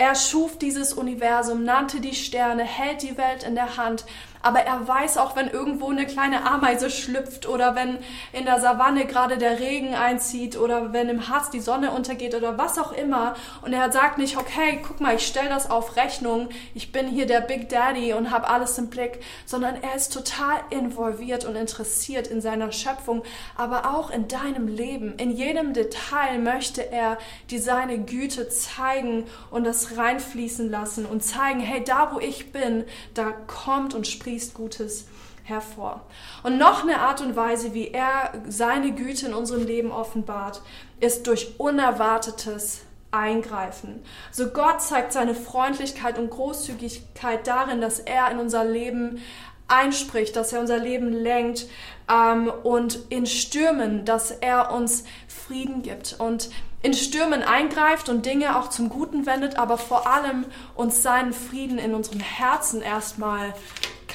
Er 0.01 0.15
schuf 0.15 0.57
dieses 0.59 0.93
Universum, 0.93 1.65
nannte 1.65 2.01
die 2.01 2.15
Sterne, 2.15 2.63
hält 2.63 3.03
die 3.03 3.19
Welt 3.19 3.43
in 3.43 3.57
der 3.57 3.77
Hand, 3.77 4.05
aber 4.43 4.61
er 4.61 4.87
weiß 4.87 5.19
auch, 5.19 5.37
wenn 5.37 5.49
irgendwo 5.49 5.91
eine 5.91 6.07
kleine 6.07 6.49
Ameise 6.49 6.91
schlüpft 6.91 7.49
oder 7.49 7.75
wenn 7.75 7.99
in 8.33 8.45
der 8.45 8.61
Savanne 8.61 9.07
gerade 9.07 9.39
der 9.39 9.59
Regen 9.59 9.95
einzieht 9.95 10.57
oder 10.57 10.93
wenn 10.93 11.09
im 11.09 11.29
Harz 11.29 11.51
die 11.51 11.61
Sonne 11.61 11.91
untergeht 11.91 12.35
oder 12.35 12.59
was 12.59 12.79
auch 12.79 12.93
immer. 12.93 13.35
Und 13.63 13.73
er 13.73 13.91
sagt 13.91 14.19
nicht, 14.19 14.37
okay, 14.37 14.81
guck 14.87 15.01
mal, 15.01 15.17
ich 15.17 15.27
stelle 15.27 15.49
das 15.49 15.71
auf 15.71 15.97
Rechnung, 15.97 16.49
ich 16.75 16.93
bin 16.93 17.09
hier 17.09 17.27
der 17.27 17.41
Big 17.41 17.69
Daddy 17.69 18.13
und 18.13 18.31
habe 18.31 18.49
alles 18.49 18.79
im 18.79 18.89
Blick, 18.89 19.21
sondern 19.45 19.77
er 19.83 19.95
ist 19.95 20.13
total 20.13 20.57
involviert 20.71 21.45
und 21.45 21.57
interessiert 21.57 22.27
in 22.29 22.41
seiner 22.41 22.71
Schöpfung, 22.73 23.23
aber 23.57 23.95
auch 23.95 24.11
in 24.11 24.29
deinem 24.29 24.69
Leben. 24.69 25.15
In 25.17 25.31
jedem 25.31 25.73
Detail 25.73 26.39
möchte 26.39 26.91
er 26.93 27.19
dir 27.51 27.61
seine 27.61 27.99
Güte 27.99 28.49
zeigen 28.49 29.25
und 29.51 29.65
das 29.65 29.97
reinfließen 29.97 30.71
lassen 30.71 31.07
und 31.07 31.25
zeigen, 31.25 31.61
hey, 31.61 31.83
da 31.83 32.13
wo 32.13 32.21
ich 32.21 32.53
bin, 32.53 32.85
da 33.15 33.33
kommt 33.47 33.95
und 33.95 34.07
spricht 34.07 34.28
sprießt 34.29 34.55
Gutes 34.55 35.07
hervor. 35.45 36.03
Und 36.43 36.59
noch 36.59 36.83
eine 36.83 36.99
Art 36.99 37.23
und 37.23 37.35
Weise, 37.35 37.73
wie 37.73 37.89
er 37.89 38.33
seine 38.47 38.93
Güte 38.93 39.27
in 39.27 39.35
unserem 39.35 39.65
Leben 39.65 39.91
offenbart, 39.91 40.61
ist 41.01 41.27
durch 41.27 41.59
unerwartetes 41.59 42.83
Eingreifen. 43.11 44.03
So 44.31 44.49
Gott 44.49 44.83
zeigt 44.83 45.15
seine 45.15 45.35
Freundlichkeit 45.35 46.19
und 46.19 46.29
Großzügigkeit 46.29 47.47
darin, 47.47 47.81
dass 47.81 48.01
er 48.01 48.31
in 48.31 48.39
unser 48.39 48.65
Leben 48.65 49.23
einspricht, 49.67 50.37
dass 50.37 50.53
er 50.53 50.61
unser 50.61 50.79
Leben 50.79 51.11
lenkt 51.11 51.67
ähm, 52.11 52.53
und 52.63 52.99
in 53.09 53.25
Stürmen, 53.25 54.05
dass 54.05 54.31
er 54.31 54.73
uns 54.73 55.05
Frieden 55.27 55.81
gibt 55.81 56.17
und 56.19 56.51
in 56.83 56.93
Stürmen 56.93 57.43
eingreift 57.43 58.11
und 58.11 58.27
Dinge 58.27 58.59
auch 58.59 58.69
zum 58.69 58.91
Guten 58.91 59.25
wendet, 59.25 59.59
aber 59.59 59.79
vor 59.79 60.07
allem 60.07 60.45
uns 60.75 61.03
seinen 61.03 61.33
Frieden 61.33 61.79
in 61.79 61.95
unserem 61.95 62.21
Herzen 62.21 62.83
erstmal 62.83 63.55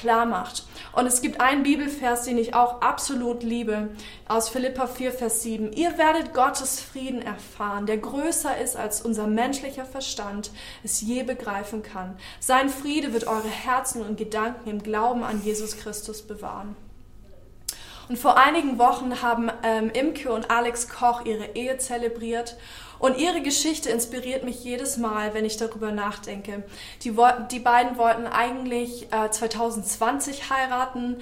klar 0.04 0.26
macht. 0.26 0.66
Und 0.92 1.08
es 1.08 1.22
gibt 1.22 1.40
einen 1.40 1.64
Bibelvers, 1.64 2.24
den 2.24 2.38
ich 2.38 2.54
auch 2.54 2.82
absolut 2.82 3.42
liebe, 3.42 3.88
aus 4.28 4.50
Philippa 4.50 4.86
4, 4.86 5.14
Vers 5.14 5.42
7. 5.44 5.72
Ihr 5.72 5.98
werdet 5.98 6.34
Gottes 6.34 6.82
Frieden 6.82 7.22
erfahren, 7.22 7.86
der 7.86 7.98
größer 7.98 8.58
ist, 8.58 8.76
als 8.76 9.02
unser 9.02 9.28
menschlicher 9.28 9.86
Verstand 9.86 10.52
es 10.84 11.00
je 11.00 11.24
begreifen 11.24 11.84
kann. 11.84 12.18
Sein 12.42 12.68
Friede 12.68 13.14
wird 13.14 13.28
eure 13.28 13.48
Herzen 13.48 14.02
und 14.02 14.18
Gedanken 14.18 14.70
im 14.70 14.84
Glauben 14.84 15.24
an 15.24 15.42
Jesus 15.42 15.78
Christus 15.78 16.22
bewahren. 16.22 16.76
Und 18.10 18.20
vor 18.20 18.38
einigen 18.38 18.78
Wochen 18.78 19.22
haben 19.22 19.50
ähm, 19.64 19.90
Imke 19.90 20.34
und 20.34 20.52
Alex 20.52 20.90
Koch 20.90 21.24
ihre 21.24 21.56
Ehe 21.56 21.78
zelebriert 21.78 22.58
und 23.04 23.18
ihre 23.18 23.42
Geschichte 23.42 23.90
inspiriert 23.90 24.46
mich 24.46 24.64
jedes 24.64 24.96
Mal, 24.96 25.34
wenn 25.34 25.44
ich 25.44 25.58
darüber 25.58 25.92
nachdenke. 25.92 26.64
Die, 27.02 27.14
die 27.52 27.60
beiden 27.60 27.98
wollten 27.98 28.28
eigentlich 28.28 29.12
äh, 29.12 29.30
2020 29.30 30.50
heiraten, 30.50 31.18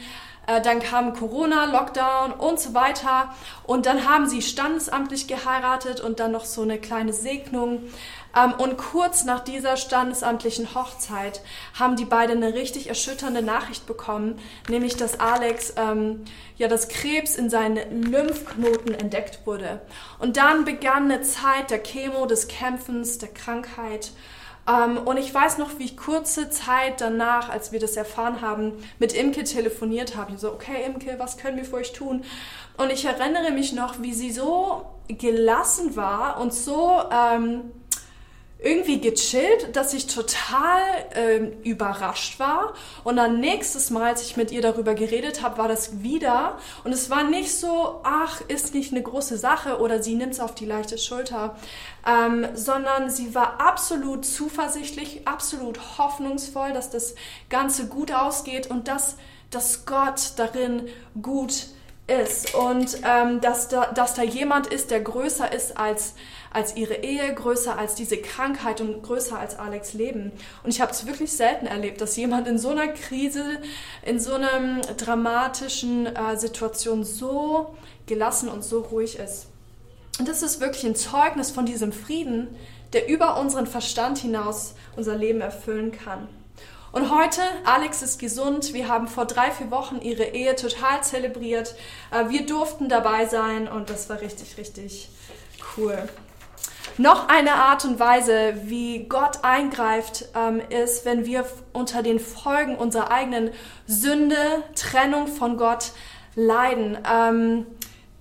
äh, 0.46 0.62
dann 0.62 0.80
kam 0.80 1.14
Corona, 1.14 1.66
Lockdown 1.66 2.34
und 2.34 2.60
so 2.60 2.76
weiter. 2.76 3.34
Und 3.64 3.88
dann 3.88 4.08
haben 4.08 4.30
sie 4.30 4.44
standesamtlich 4.44 5.26
geheiratet 5.26 6.02
und 6.02 6.20
dann 6.20 6.32
noch 6.32 6.46
so 6.46 6.62
eine 6.62 6.78
kleine 6.78 7.14
Segnung. 7.14 7.82
Ähm, 8.36 8.54
und 8.54 8.78
kurz 8.78 9.26
nach 9.26 9.42
dieser 9.42 9.78
standesamtlichen 9.78 10.74
Hochzeit 10.76 11.42
haben 11.78 11.96
die 11.96 12.06
beiden 12.06 12.44
eine 12.44 12.54
richtig 12.54 12.88
erschütternde 12.88 13.42
Nachricht 13.42 13.86
bekommen, 13.86 14.40
nämlich 14.70 14.96
dass 14.96 15.20
Alex 15.20 15.74
ähm, 15.78 16.24
ja 16.58 16.68
das 16.68 16.88
Krebs 16.88 17.36
in 17.36 17.50
seinen 17.50 18.04
Lymphknoten 18.04 18.94
entdeckt 18.94 19.46
wurde. 19.46 19.82
Und 20.20 20.38
dann 20.38 20.66
begann 20.66 21.12
eine 21.12 21.22
Zeit 21.22 21.72
der 21.72 21.84
Chemo, 21.84 22.26
des 22.26 22.48
Kämpfens, 22.48 23.18
der 23.18 23.30
Krankheit. 23.30 24.12
Ähm, 24.68 24.98
und 24.98 25.18
ich 25.18 25.34
weiß 25.34 25.58
noch, 25.58 25.80
wie 25.80 25.86
ich 25.86 25.98
kurze 25.98 26.50
Zeit 26.50 27.02
danach, 27.02 27.50
als 27.50 27.72
wir 27.72 27.80
das 27.80 27.98
erfahren 27.98 28.42
haben, 28.42 28.74
mit 29.00 29.14
Imke 29.14 29.44
telefoniert 29.44 30.16
habe. 30.16 30.34
Ich 30.34 30.40
so, 30.40 30.52
okay, 30.52 30.86
Imke, 30.86 31.16
was 31.18 31.38
können 31.38 31.58
wir 31.58 31.66
für 31.66 31.78
euch 31.78 31.94
tun? 31.94 32.24
Und 32.78 32.92
ich 32.92 33.06
erinnere 33.06 33.52
mich 33.52 33.74
noch, 33.74 34.02
wie 34.02 34.14
sie 34.14 34.32
so 34.32 34.86
gelassen 35.08 35.96
war 35.96 36.40
und 36.40 36.54
so 36.54 37.02
ähm, 37.12 37.72
irgendwie 38.62 39.01
gechillt, 39.01 39.75
dass 39.75 39.94
ich 39.94 40.06
total 40.06 40.82
ähm, 41.15 41.51
überrascht 41.63 42.39
war. 42.39 42.74
Und 43.03 43.15
dann 43.15 43.39
nächstes 43.39 43.89
Mal, 43.89 44.10
als 44.10 44.22
ich 44.22 44.38
mit 44.38 44.51
ihr 44.51 44.62
darüber 44.62 44.94
geredet 44.94 45.41
habe, 45.41 45.58
war 45.58 45.68
das 45.68 46.03
wieder. 46.03 46.60
Und 46.84 46.91
es 46.91 47.10
war 47.10 47.24
nicht 47.24 47.58
so, 47.58 48.01
ach, 48.03 48.39
ist 48.48 48.75
nicht 48.75 48.91
eine 48.91 49.01
große 49.01 49.38
Sache 49.38 49.80
oder 49.80 50.03
sie 50.03 50.13
nimmt 50.13 50.34
es 50.34 50.39
auf 50.39 50.53
die 50.53 50.68
leichte 50.68 51.00
Schulter, 51.00 51.56
ähm, 52.08 52.48
sondern 52.53 53.10
sie 53.10 53.34
war 53.34 53.60
absolut 53.60 54.25
zuversichtlich, 54.25 55.27
absolut 55.27 55.98
hoffnungsvoll, 55.98 56.72
dass 56.72 56.91
das 56.91 57.15
Ganze 57.50 57.88
gut 57.88 58.12
ausgeht 58.12 58.70
und 58.70 58.88
dass, 58.88 59.18
dass 59.50 59.88
Gott 59.88 60.34
darin 60.38 60.88
gut 61.20 61.65
ist 62.06 62.53
und 62.53 62.98
ähm, 63.06 63.41
dass, 63.41 63.70
da, 63.70 63.86
dass 63.88 64.13
da 64.13 64.24
jemand 64.24 64.68
ist, 64.68 64.91
der 64.91 65.01
größer 65.01 65.51
ist 65.51 65.77
als 65.77 66.13
als 66.51 66.75
ihre 66.75 66.96
Ehe, 66.96 67.34
größer 67.34 67.77
als 67.77 67.96
diese 67.96 68.17
Krankheit 68.17 68.81
und 68.81 69.01
größer 69.01 69.39
als 69.39 69.58
Alex 69.58 69.93
Leben. 69.93 70.31
Und 70.63 70.70
ich 70.70 70.81
habe 70.81 70.91
es 70.91 71.05
wirklich 71.05 71.31
selten 71.31 71.65
erlebt, 71.65 72.01
dass 72.01 72.15
jemand 72.17 72.48
in 72.48 72.58
so 72.58 72.70
einer 72.70 72.89
Krise, 72.89 73.43
in 74.05 74.20
so 74.20 74.34
einer 74.34 74.81
dramatischen 74.98 76.08
äh, 76.08 76.38
Situation 76.38 77.03
so 77.03 77.75
gelassen 78.05 78.50
und 78.50 78.63
so 78.63 78.81
ruhig 78.81 79.17
ist. 79.17 79.48
Und 80.20 80.27
das 80.27 80.43
ist 80.43 80.60
wirklich 80.60 80.86
ein 80.86 80.96
Zeugnis 80.96 81.51
von 81.51 81.65
diesem 81.65 81.93
Frieden, 81.93 82.50
der 82.93 83.08
über 83.08 83.39
unseren 83.39 83.65
Verstand 83.65 84.17
hinaus 84.17 84.75
unser 84.98 85.15
Leben 85.15 85.39
erfüllen 85.39 85.91
kann. 85.91 86.27
Und 86.91 87.10
heute, 87.10 87.39
Alex 87.63 88.01
ist 88.01 88.20
gesund. 88.20 88.74
Wir 88.74 88.89
haben 88.89 89.08
vor 89.08 89.25
drei, 89.25 89.50
vier 89.51 89.72
Wochen 89.72 90.01
ihre 90.01 90.25
Ehe 90.25 90.58
total 90.58 91.01
zelebriert. 91.01 91.75
Äh, 92.12 92.29
wir 92.29 92.46
durften 92.46 92.89
dabei 92.89 93.25
sein 93.25 93.70
und 93.70 93.89
das 93.89 94.10
war 94.10 94.20
richtig, 94.20 94.58
richtig 94.58 95.08
cool. 95.77 95.98
Noch 96.98 97.29
eine 97.29 97.53
Art 97.53 97.86
und 97.86 98.00
Weise, 98.00 98.53
wie 98.65 99.05
Gott 99.05 99.43
eingreift, 99.43 100.25
ähm, 100.36 100.62
ist, 100.69 101.05
wenn 101.05 101.25
wir 101.25 101.45
unter 101.74 102.03
den 102.03 102.19
Folgen 102.19 102.75
unserer 102.75 103.12
eigenen 103.12 103.51
Sünde, 103.88 104.63
Trennung 104.75 105.27
von 105.27 105.57
Gott 105.57 105.91
leiden. 106.36 106.98
Ähm, 107.10 107.65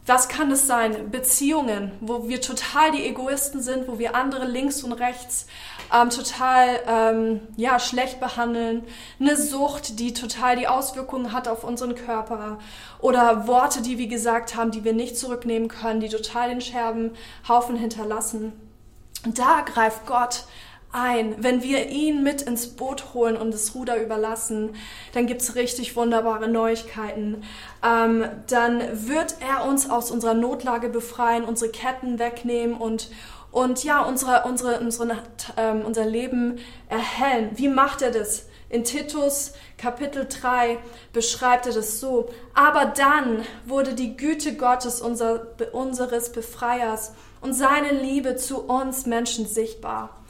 was 0.07 0.29
kann 0.29 0.51
es 0.51 0.67
sein? 0.67 1.11
Beziehungen, 1.11 1.93
wo 2.01 2.29
wir 2.29 2.41
total 2.41 2.91
die 2.91 3.07
Egoisten 3.07 3.61
sind, 3.61 3.87
wo 3.87 3.99
wir 3.99 4.15
andere 4.15 4.47
links 4.47 4.83
und 4.83 4.93
rechts 4.93 5.47
ähm, 5.95 6.11
total 6.11 6.81
ähm, 6.87 7.41
ja, 7.57 7.79
schlecht 7.79 8.21
behandeln, 8.21 8.85
eine 9.19 9.37
Sucht, 9.37 9.99
die 9.99 10.15
total 10.15 10.57
die 10.57 10.69
Auswirkungen 10.69 11.33
hat 11.33 11.49
auf 11.49 11.65
unseren 11.65 11.95
Körper 11.95 12.59
oder 13.01 13.47
Worte, 13.47 13.83
die 13.83 13.99
wir 13.99 14.09
gesagt 14.09 14.57
haben, 14.57 14.71
die 14.71 14.85
wir 14.85 14.93
nicht 14.93 15.17
zurücknehmen 15.17 15.69
können, 15.69 16.01
die 16.01 16.09
total 16.09 16.51
den 16.51 16.61
Scherbenhaufen 16.61 17.77
hinterlassen. 17.77 18.53
Da 19.27 19.61
greift 19.63 20.07
Gott 20.07 20.45
ein. 20.93 21.37
Wenn 21.39 21.63
wir 21.63 21.89
ihn 21.89 22.23
mit 22.23 22.43
ins 22.43 22.69
Boot 22.69 23.15
holen 23.15 23.37
und 23.37 23.55
das 23.55 23.75
Ruder 23.75 24.03
überlassen, 24.03 24.71
dann 25.13 25.27
gibt's 25.27 25.55
richtig 25.55 25.95
wunderbare 25.95 26.49
Neuigkeiten. 26.49 27.45
Ähm, 27.85 28.25
dann 28.49 28.81
wird 29.07 29.37
er 29.41 29.69
uns 29.69 29.89
aus 29.89 30.11
unserer 30.11 30.35
Notlage 30.35 30.89
befreien, 30.89 31.45
unsere 31.45 31.71
Ketten 31.71 32.19
wegnehmen 32.19 32.77
und, 32.77 33.11
und 33.53 33.83
ja, 33.83 34.03
unsere, 34.03 34.45
unsere, 34.45 34.81
unsere, 34.81 35.23
ähm, 35.57 35.83
unser 35.85 36.07
Leben 36.07 36.59
erhellen. 36.89 37.51
Wie 37.55 37.69
macht 37.69 38.03
er 38.03 38.11
das? 38.11 38.47
In 38.69 38.85
Titus 38.85 39.53
Kapitel 39.79 40.29
3 40.29 40.79
beschreibt 41.13 41.67
er 41.67 41.73
das 41.73 41.99
so. 41.99 42.31
Aber 42.55 42.87
dann 42.87 43.45
wurde 43.67 43.95
die 43.95 44.17
Güte 44.17 44.55
Gottes, 44.55 45.01
unser, 45.01 45.49
unseres 45.73 46.31
Befreiers 46.31 47.13
und 47.41 47.53
seine 47.53 47.91
Liebe 47.91 48.37
zu 48.37 48.63
uns 48.63 49.07
Menschen 49.07 49.47
sichtbar. 49.47 50.21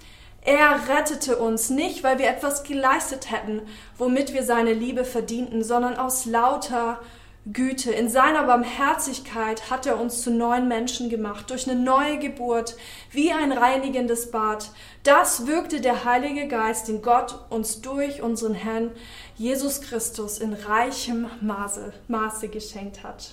Er 0.42 0.88
rettete 0.88 1.36
uns 1.36 1.68
nicht, 1.68 2.02
weil 2.02 2.18
wir 2.18 2.28
etwas 2.28 2.62
geleistet 2.62 3.30
hätten, 3.30 3.60
womit 3.98 4.32
wir 4.32 4.42
seine 4.42 4.72
Liebe 4.72 5.04
verdienten, 5.04 5.62
sondern 5.62 5.98
aus 5.98 6.24
lauter 6.24 6.98
Güte. 7.46 7.90
In 7.90 8.10
seiner 8.10 8.44
Barmherzigkeit 8.44 9.70
hat 9.70 9.86
er 9.86 9.98
uns 9.98 10.22
zu 10.22 10.30
neuen 10.30 10.68
Menschen 10.68 11.08
gemacht, 11.08 11.48
durch 11.48 11.68
eine 11.68 11.80
neue 11.80 12.18
Geburt, 12.18 12.76
wie 13.10 13.32
ein 13.32 13.52
reinigendes 13.52 14.30
Bad. 14.30 14.70
Das 15.04 15.46
wirkte 15.46 15.80
der 15.80 16.04
Heilige 16.04 16.48
Geist, 16.48 16.88
den 16.88 17.00
Gott 17.00 17.46
uns 17.48 17.80
durch 17.80 18.22
unseren 18.22 18.54
Herrn 18.54 18.90
Jesus 19.36 19.80
Christus 19.80 20.38
in 20.38 20.52
reichem 20.52 21.28
Maße, 21.40 21.94
Maße 22.08 22.48
geschenkt 22.48 23.02
hat. 23.02 23.32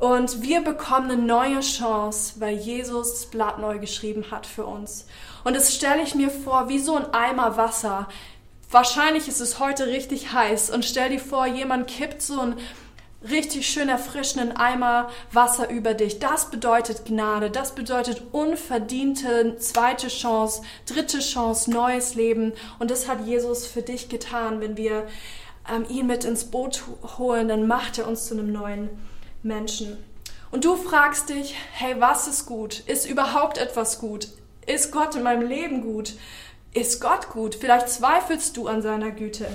Und 0.00 0.40
wir 0.40 0.62
bekommen 0.62 1.10
eine 1.10 1.20
neue 1.20 1.60
Chance, 1.60 2.40
weil 2.40 2.56
Jesus 2.56 3.10
das 3.10 3.26
Blatt 3.26 3.58
neu 3.58 3.78
geschrieben 3.78 4.30
hat 4.30 4.46
für 4.46 4.64
uns. 4.64 5.06
Und 5.44 5.54
das 5.54 5.74
stelle 5.74 6.02
ich 6.02 6.14
mir 6.14 6.30
vor 6.30 6.70
wie 6.70 6.78
so 6.78 6.96
ein 6.96 7.12
Eimer 7.12 7.58
Wasser, 7.58 8.08
Wahrscheinlich 8.70 9.26
ist 9.26 9.40
es 9.40 9.58
heute 9.58 9.88
richtig 9.88 10.32
heiß 10.32 10.70
und 10.70 10.84
stell 10.84 11.10
dir 11.10 11.18
vor, 11.18 11.44
jemand 11.44 11.88
kippt 11.88 12.22
so 12.22 12.38
einen 12.38 12.56
richtig 13.28 13.68
schön 13.68 13.88
erfrischenden 13.88 14.56
Eimer 14.56 15.10
Wasser 15.32 15.68
über 15.70 15.92
dich. 15.92 16.20
Das 16.20 16.50
bedeutet 16.50 17.04
Gnade, 17.04 17.50
das 17.50 17.74
bedeutet 17.74 18.22
unverdiente 18.30 19.56
zweite 19.58 20.06
Chance, 20.06 20.62
dritte 20.86 21.18
Chance, 21.18 21.68
neues 21.70 22.14
Leben. 22.14 22.52
Und 22.78 22.92
das 22.92 23.08
hat 23.08 23.26
Jesus 23.26 23.66
für 23.66 23.82
dich 23.82 24.08
getan. 24.08 24.60
Wenn 24.60 24.76
wir 24.76 25.08
ähm, 25.68 25.84
ihn 25.88 26.06
mit 26.06 26.24
ins 26.24 26.44
Boot 26.44 26.84
holen, 27.18 27.48
dann 27.48 27.66
macht 27.66 27.98
er 27.98 28.06
uns 28.06 28.26
zu 28.26 28.34
einem 28.34 28.52
neuen 28.52 28.88
Menschen. 29.42 29.98
Und 30.52 30.64
du 30.64 30.76
fragst 30.76 31.28
dich, 31.28 31.56
hey, 31.72 31.96
was 31.98 32.28
ist 32.28 32.46
gut? 32.46 32.80
Ist 32.86 33.08
überhaupt 33.08 33.58
etwas 33.58 33.98
gut? 33.98 34.28
Ist 34.66 34.92
Gott 34.92 35.16
in 35.16 35.24
meinem 35.24 35.48
Leben 35.48 35.82
gut? 35.82 36.14
Ist 36.72 37.00
Gott 37.00 37.30
gut? 37.30 37.54
Vielleicht 37.54 37.88
zweifelst 37.88 38.56
du 38.56 38.68
an 38.68 38.82
seiner 38.82 39.10
Güte. 39.10 39.46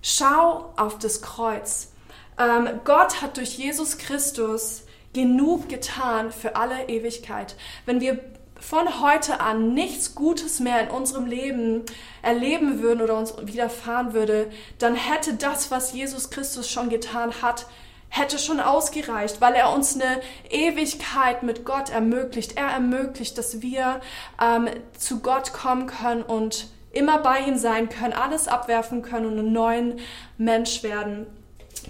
Schau 0.00 0.72
auf 0.76 0.98
das 0.98 1.22
Kreuz. 1.22 1.92
Ähm, 2.38 2.80
Gott 2.84 3.20
hat 3.20 3.36
durch 3.36 3.58
Jesus 3.58 3.98
Christus 3.98 4.84
genug 5.12 5.68
getan 5.68 6.32
für 6.32 6.56
alle 6.56 6.88
Ewigkeit. 6.88 7.56
Wenn 7.84 8.00
wir 8.00 8.18
von 8.62 9.02
heute 9.02 9.40
an 9.40 9.74
nichts 9.74 10.14
Gutes 10.14 10.60
mehr 10.60 10.80
in 10.82 10.90
unserem 10.90 11.26
Leben 11.26 11.82
erleben 12.22 12.80
würden 12.80 13.02
oder 13.02 13.18
uns 13.18 13.34
widerfahren 13.42 14.12
würde, 14.12 14.50
dann 14.78 14.94
hätte 14.94 15.34
das, 15.34 15.72
was 15.72 15.92
Jesus 15.92 16.30
Christus 16.30 16.70
schon 16.70 16.88
getan 16.88 17.42
hat, 17.42 17.66
hätte 18.12 18.38
schon 18.38 18.60
ausgereicht, 18.60 19.40
weil 19.40 19.54
er 19.54 19.72
uns 19.72 19.94
eine 19.94 20.20
Ewigkeit 20.50 21.42
mit 21.42 21.64
Gott 21.64 21.88
ermöglicht. 21.88 22.58
Er 22.58 22.66
ermöglicht, 22.66 23.38
dass 23.38 23.62
wir 23.62 24.02
ähm, 24.40 24.68
zu 24.98 25.20
Gott 25.20 25.54
kommen 25.54 25.86
können 25.86 26.22
und 26.22 26.68
immer 26.92 27.18
bei 27.18 27.40
ihm 27.40 27.56
sein 27.56 27.88
können, 27.88 28.12
alles 28.12 28.48
abwerfen 28.48 29.00
können 29.00 29.24
und 29.24 29.38
einen 29.38 29.52
neuen 29.52 29.98
Mensch 30.36 30.82
werden. 30.82 31.26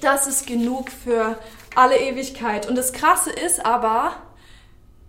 Das 0.01 0.29
ist 0.29 0.47
genug 0.47 0.91
für 0.91 1.39
alle 1.75 1.99
Ewigkeit. 1.99 2.69
Und 2.69 2.77
das 2.77 2.93
Krasse 2.93 3.33
ist 3.33 3.67
aber, 3.67 4.13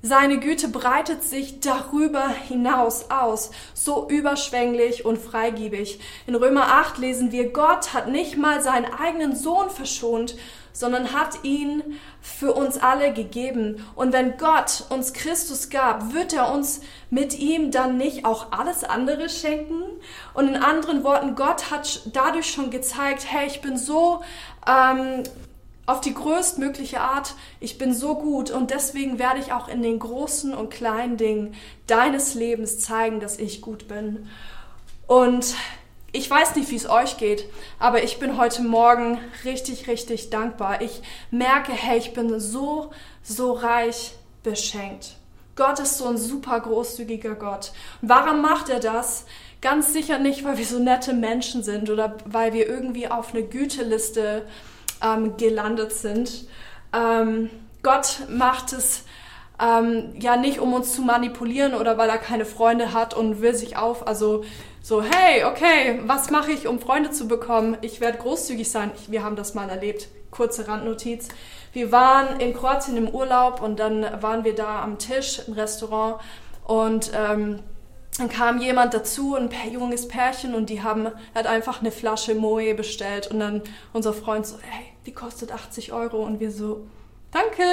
seine 0.01 0.39
Güte 0.39 0.67
breitet 0.67 1.23
sich 1.23 1.59
darüber 1.59 2.27
hinaus 2.27 3.11
aus, 3.11 3.51
so 3.75 4.09
überschwänglich 4.09 5.05
und 5.05 5.19
freigiebig. 5.19 5.99
In 6.25 6.33
Römer 6.33 6.73
8 6.73 6.97
lesen 6.97 7.31
wir, 7.31 7.53
Gott 7.53 7.93
hat 7.93 8.09
nicht 8.09 8.35
mal 8.35 8.63
seinen 8.63 8.91
eigenen 8.91 9.35
Sohn 9.35 9.69
verschont, 9.69 10.35
sondern 10.73 11.13
hat 11.13 11.43
ihn 11.43 11.81
für 12.19 12.53
uns 12.53 12.77
alle 12.77 13.13
gegeben. 13.13 13.85
Und 13.95 14.11
wenn 14.11 14.37
Gott 14.37 14.85
uns 14.89 15.13
Christus 15.13 15.69
gab, 15.69 16.13
wird 16.13 16.33
er 16.33 16.51
uns 16.51 16.81
mit 17.09 17.37
ihm 17.39 17.71
dann 17.71 17.97
nicht 17.97 18.25
auch 18.25 18.51
alles 18.51 18.83
andere 18.83 19.29
schenken? 19.29 19.83
Und 20.33 20.49
in 20.49 20.57
anderen 20.57 21.03
Worten, 21.03 21.35
Gott 21.35 21.71
hat 21.71 22.01
dadurch 22.11 22.51
schon 22.51 22.71
gezeigt, 22.71 23.25
hey, 23.31 23.47
ich 23.47 23.61
bin 23.61 23.77
so 23.77 24.21
ähm, 24.67 25.23
auf 25.85 26.01
die 26.01 26.13
größtmögliche 26.13 27.01
Art, 27.01 27.35
ich 27.59 27.77
bin 27.77 27.93
so 27.93 28.15
gut 28.15 28.49
und 28.51 28.71
deswegen 28.71 29.19
werde 29.19 29.39
ich 29.39 29.51
auch 29.51 29.67
in 29.67 29.81
den 29.81 29.99
großen 29.99 30.53
und 30.53 30.69
kleinen 30.69 31.17
Dingen 31.17 31.55
deines 31.87 32.33
Lebens 32.33 32.79
zeigen, 32.79 33.19
dass 33.19 33.37
ich 33.37 33.61
gut 33.61 33.87
bin. 33.87 34.27
Und 35.07 35.55
ich 36.13 36.29
weiß 36.29 36.55
nicht, 36.55 36.69
wie 36.69 36.75
es 36.75 36.87
euch 36.87 37.17
geht, 37.17 37.45
aber 37.79 38.03
ich 38.03 38.19
bin 38.19 38.37
heute 38.37 38.61
Morgen 38.61 39.17
richtig, 39.43 39.87
richtig 39.87 40.29
dankbar. 40.29 40.81
Ich 40.81 41.01
merke, 41.31 41.71
hey, 41.71 41.97
ich 41.97 42.13
bin 42.13 42.39
so, 42.39 42.91
so 43.23 43.53
reich 43.53 44.13
beschenkt. 44.43 45.15
Gott 45.55 45.79
ist 45.79 45.97
so 45.97 46.07
ein 46.07 46.17
super 46.17 46.59
großzügiger 46.59 47.33
Gott. 47.33 47.71
Warum 48.01 48.41
macht 48.41 48.69
er 48.69 48.79
das? 48.79 49.25
Ganz 49.59 49.91
sicher 49.91 50.19
nicht, 50.19 50.43
weil 50.43 50.57
wir 50.57 50.65
so 50.65 50.77
nette 50.77 51.13
Menschen 51.13 51.63
sind 51.63 51.89
oder 51.89 52.15
weil 52.25 52.53
wir 52.53 52.67
irgendwie 52.67 53.07
auf 53.07 53.33
eine 53.33 53.43
Güteliste 53.43 54.45
ähm, 55.01 55.35
gelandet 55.37 55.93
sind. 55.93 56.47
Ähm, 56.93 57.49
Gott 57.81 58.19
macht 58.29 58.71
es 58.73 59.03
ähm, 59.61 60.13
ja 60.19 60.35
nicht, 60.35 60.59
um 60.59 60.73
uns 60.73 60.93
zu 60.93 61.01
manipulieren 61.01 61.73
oder 61.73 61.97
weil 61.97 62.09
er 62.09 62.17
keine 62.17 62.45
Freunde 62.45 62.93
hat 62.93 63.13
und 63.13 63.41
will 63.41 63.55
sich 63.55 63.77
auf, 63.77 64.07
also 64.07 64.43
so, 64.81 65.01
hey, 65.01 65.45
okay, 65.45 66.01
was 66.05 66.29
mache 66.29 66.51
ich, 66.51 66.67
um 66.67 66.79
Freunde 66.79 67.11
zu 67.11 67.27
bekommen? 67.27 67.77
Ich 67.81 68.01
werde 68.01 68.17
großzügig 68.17 68.69
sein. 68.69 68.91
Ich, 68.95 69.11
wir 69.11 69.23
haben 69.23 69.35
das 69.35 69.53
mal 69.53 69.69
erlebt. 69.69 70.09
Kurze 70.31 70.67
Randnotiz. 70.67 71.29
Wir 71.71 71.91
waren 71.91 72.39
in 72.39 72.53
Kroatien 72.53 72.97
im 72.97 73.07
Urlaub 73.07 73.61
und 73.61 73.79
dann 73.79 74.05
waren 74.21 74.43
wir 74.43 74.55
da 74.55 74.81
am 74.81 74.97
Tisch 74.99 75.41
im 75.47 75.53
Restaurant 75.53 76.19
und 76.65 77.11
ähm, 77.15 77.59
dann 78.17 78.29
kam 78.29 78.59
jemand 78.59 78.93
dazu, 78.93 79.35
ein 79.35 79.49
junges 79.71 80.07
Pärchen, 80.07 80.53
und 80.53 80.69
die 80.69 80.83
haben 80.83 81.07
hat 81.33 81.47
einfach 81.47 81.79
eine 81.79 81.91
Flasche 81.91 82.35
Moe 82.35 82.75
bestellt. 82.75 83.27
Und 83.27 83.39
dann 83.39 83.61
unser 83.91 84.13
Freund 84.13 84.45
so, 84.45 84.57
hey, 84.61 84.85
die 85.05 85.13
kostet 85.13 85.51
80 85.51 85.93
Euro. 85.93 86.23
Und 86.23 86.39
wir 86.39 86.51
so, 86.51 86.85
danke, 87.33 87.63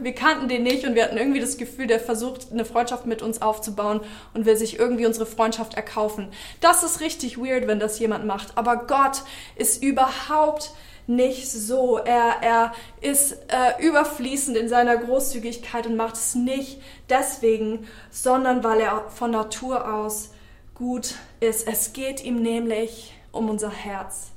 wir 0.00 0.14
kannten 0.14 0.48
den 0.48 0.62
nicht 0.62 0.86
und 0.86 0.94
wir 0.94 1.04
hatten 1.04 1.16
irgendwie 1.16 1.40
das 1.40 1.58
Gefühl, 1.58 1.86
der 1.86 2.00
versucht, 2.00 2.52
eine 2.52 2.64
Freundschaft 2.64 3.06
mit 3.06 3.20
uns 3.20 3.42
aufzubauen 3.42 4.00
und 4.34 4.46
will 4.46 4.56
sich 4.56 4.78
irgendwie 4.78 5.06
unsere 5.06 5.26
Freundschaft 5.26 5.74
erkaufen. 5.74 6.28
Das 6.60 6.82
ist 6.82 7.00
richtig 7.00 7.38
weird, 7.38 7.66
wenn 7.66 7.80
das 7.80 7.98
jemand 7.98 8.24
macht. 8.26 8.56
Aber 8.56 8.86
Gott 8.86 9.22
ist 9.56 9.82
überhaupt 9.82 10.72
nicht 11.06 11.50
so. 11.50 11.98
Er, 11.98 12.36
er 12.42 12.72
ist 13.00 13.32
äh, 13.48 13.82
überfließend 13.82 14.56
in 14.56 14.68
seiner 14.68 14.96
Großzügigkeit 14.96 15.86
und 15.86 15.96
macht 15.96 16.14
es 16.14 16.34
nicht 16.34 16.80
deswegen, 17.08 17.88
sondern 18.10 18.62
weil 18.62 18.80
er 18.80 19.08
von 19.10 19.30
Natur 19.30 19.92
aus 19.92 20.30
gut 20.74 21.14
ist. 21.40 21.66
Es 21.66 21.92
geht 21.92 22.22
ihm 22.22 22.40
nämlich 22.42 23.14
um 23.32 23.50
unser 23.50 23.70
Herz. 23.70 24.28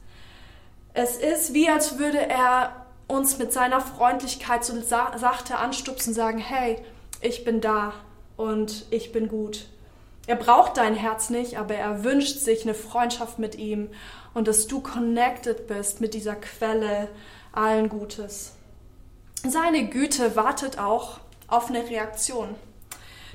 Es 0.94 1.18
ist 1.18 1.54
wie, 1.54 1.70
als 1.70 2.00
würde 2.00 2.20
er 2.20 2.81
uns 3.12 3.38
mit 3.38 3.52
seiner 3.52 3.82
Freundlichkeit 3.82 4.64
so 4.64 4.74
sachte 4.82 5.58
anstupsen 5.58 6.14
sagen, 6.14 6.40
hey, 6.40 6.78
ich 7.22 7.44
bin 7.44 7.62
da 7.62 7.94
und 8.38 8.86
ich 8.90 9.12
bin 9.12 9.28
gut. 9.28 9.68
Er 10.28 10.36
braucht 10.36 10.78
dein 10.78 10.96
Herz 10.96 11.30
nicht, 11.30 11.58
aber 11.58 11.76
er 11.76 12.04
wünscht 12.04 12.40
sich 12.40 12.64
eine 12.64 12.74
Freundschaft 12.74 13.38
mit 13.38 13.56
ihm 13.56 13.90
und 14.34 14.48
dass 14.48 14.68
du 14.68 14.80
connected 14.80 15.68
bist 15.68 16.00
mit 16.00 16.14
dieser 16.14 16.36
Quelle 16.36 17.10
allen 17.52 17.90
Gutes. 17.90 18.54
Seine 19.44 19.88
Güte 19.88 20.36
wartet 20.36 20.80
auch 20.80 21.20
auf 21.48 21.70
eine 21.70 21.90
Reaktion. 21.90 22.56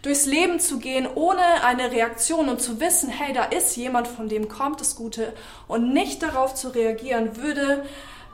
Durchs 0.02 0.24
Leben 0.24 0.60
zu 0.60 0.78
gehen 0.78 1.06
ohne 1.14 1.64
eine 1.64 1.90
Reaktion 1.90 2.48
und 2.48 2.62
zu 2.62 2.80
wissen, 2.80 3.10
hey, 3.10 3.32
da 3.32 3.44
ist 3.44 3.76
jemand, 3.76 4.06
von 4.06 4.28
dem 4.28 4.48
kommt 4.48 4.80
das 4.80 4.94
Gute 4.94 5.32
und 5.66 5.92
nicht 5.92 6.22
darauf 6.22 6.54
zu 6.54 6.68
reagieren, 6.68 7.36
würde 7.36 7.84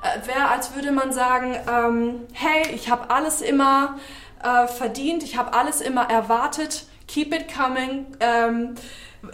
äh, 0.03 0.27
wäre, 0.27 0.49
als 0.49 0.75
würde 0.75 0.93
man 0.93 1.13
sagen, 1.13 1.57
ähm, 1.69 2.27
hey, 2.33 2.75
ich 2.75 2.91
habe 2.91 3.11
alles 3.11 3.41
immer 3.41 3.99
äh, 4.43 4.67
verdient, 4.67 5.23
ich 5.23 5.37
habe 5.37 5.55
alles 5.55 5.81
immer 5.81 6.09
erwartet, 6.11 6.87
keep 7.07 7.35
it 7.35 7.47
coming, 7.53 8.07
ähm, 8.21 8.75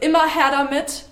immer 0.01 0.27
her 0.27 0.51
damit. 0.51 1.07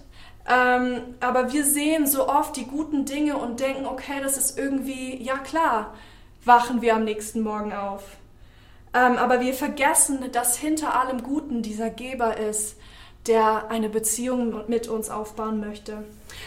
Ähm, 0.48 1.14
aber 1.20 1.52
wir 1.52 1.64
sehen 1.64 2.06
so 2.06 2.28
oft 2.28 2.56
die 2.56 2.66
guten 2.66 3.04
Dinge 3.04 3.36
und 3.36 3.58
denken, 3.58 3.86
okay, 3.86 4.20
das 4.22 4.36
ist 4.36 4.56
irgendwie, 4.56 5.20
ja 5.22 5.38
klar, 5.38 5.94
wachen 6.44 6.82
wir 6.82 6.94
am 6.94 7.04
nächsten 7.04 7.40
Morgen 7.40 7.72
auf. 7.72 8.02
Ähm, 8.94 9.16
aber 9.16 9.40
wir 9.40 9.54
vergessen, 9.54 10.30
dass 10.32 10.56
hinter 10.56 10.98
allem 10.98 11.22
Guten 11.22 11.62
dieser 11.62 11.90
Geber 11.90 12.36
ist, 12.36 12.76
der 13.26 13.70
eine 13.70 13.88
Beziehung 13.88 14.68
mit 14.68 14.88
uns 14.88 15.10
aufbauen 15.10 15.60
möchte. 15.60 16.04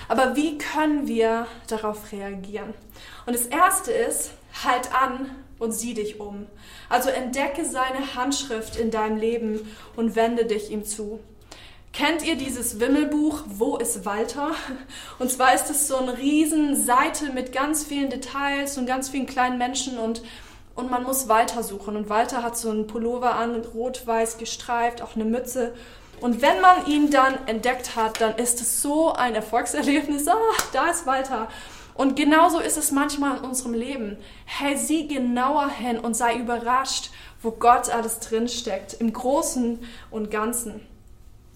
Aber 0.07 0.35
wie 0.35 0.57
können 0.57 1.07
wir 1.07 1.47
darauf 1.67 2.11
reagieren? 2.11 2.73
Und 3.25 3.35
das 3.35 3.45
Erste 3.45 3.91
ist, 3.91 4.31
halt 4.63 4.93
an 4.93 5.29
und 5.59 5.71
sieh 5.71 5.93
dich 5.93 6.19
um. 6.19 6.47
Also 6.89 7.09
entdecke 7.09 7.65
seine 7.65 8.15
Handschrift 8.15 8.77
in 8.77 8.91
deinem 8.91 9.17
Leben 9.17 9.75
und 9.95 10.15
wende 10.15 10.45
dich 10.45 10.71
ihm 10.71 10.85
zu. 10.85 11.19
Kennt 11.91 12.25
ihr 12.25 12.35
dieses 12.35 12.79
Wimmelbuch 12.79 13.41
Wo 13.47 13.77
ist 13.77 14.05
Walter? 14.05 14.51
Und 15.17 15.31
zwar 15.31 15.53
ist 15.53 15.69
es 15.69 15.87
so 15.87 15.97
eine 15.97 16.17
riesen 16.17 16.75
Seite 16.75 17.31
mit 17.33 17.51
ganz 17.51 17.83
vielen 17.83 18.09
Details 18.09 18.77
und 18.77 18.85
ganz 18.85 19.09
vielen 19.09 19.25
kleinen 19.25 19.57
Menschen 19.57 19.97
und, 19.97 20.21
und 20.75 20.91
man 20.91 21.03
muss 21.03 21.27
Walter 21.27 21.63
suchen. 21.63 21.95
Und 21.95 22.09
Walter 22.09 22.43
hat 22.43 22.57
so 22.57 22.69
einen 22.69 22.87
Pullover 22.87 23.35
an, 23.35 23.55
rot-weiß 23.55 24.37
gestreift, 24.37 25.01
auch 25.01 25.15
eine 25.15 25.25
Mütze. 25.25 25.73
Und 26.21 26.41
wenn 26.41 26.61
man 26.61 26.85
ihn 26.85 27.11
dann 27.11 27.47
entdeckt 27.47 27.95
hat, 27.95 28.21
dann 28.21 28.35
ist 28.35 28.61
es 28.61 28.81
so 28.81 29.13
ein 29.13 29.35
Erfolgserlebnis. 29.35 30.27
Ah, 30.27 30.35
da 30.73 30.89
ist 30.89 31.05
Walter. 31.05 31.47
Und 31.95 32.15
genauso 32.15 32.59
ist 32.59 32.77
es 32.77 32.91
manchmal 32.91 33.37
in 33.37 33.43
unserem 33.43 33.73
Leben. 33.73 34.17
Hey, 34.45 34.77
sieh 34.77 35.07
genauer 35.07 35.69
hin 35.69 35.99
und 35.99 36.13
sei 36.13 36.35
überrascht, 36.37 37.11
wo 37.41 37.51
Gott 37.51 37.89
alles 37.89 38.19
drinsteckt, 38.19 38.93
im 38.93 39.11
Großen 39.11 39.79
und 40.09 40.31
Ganzen. 40.31 40.79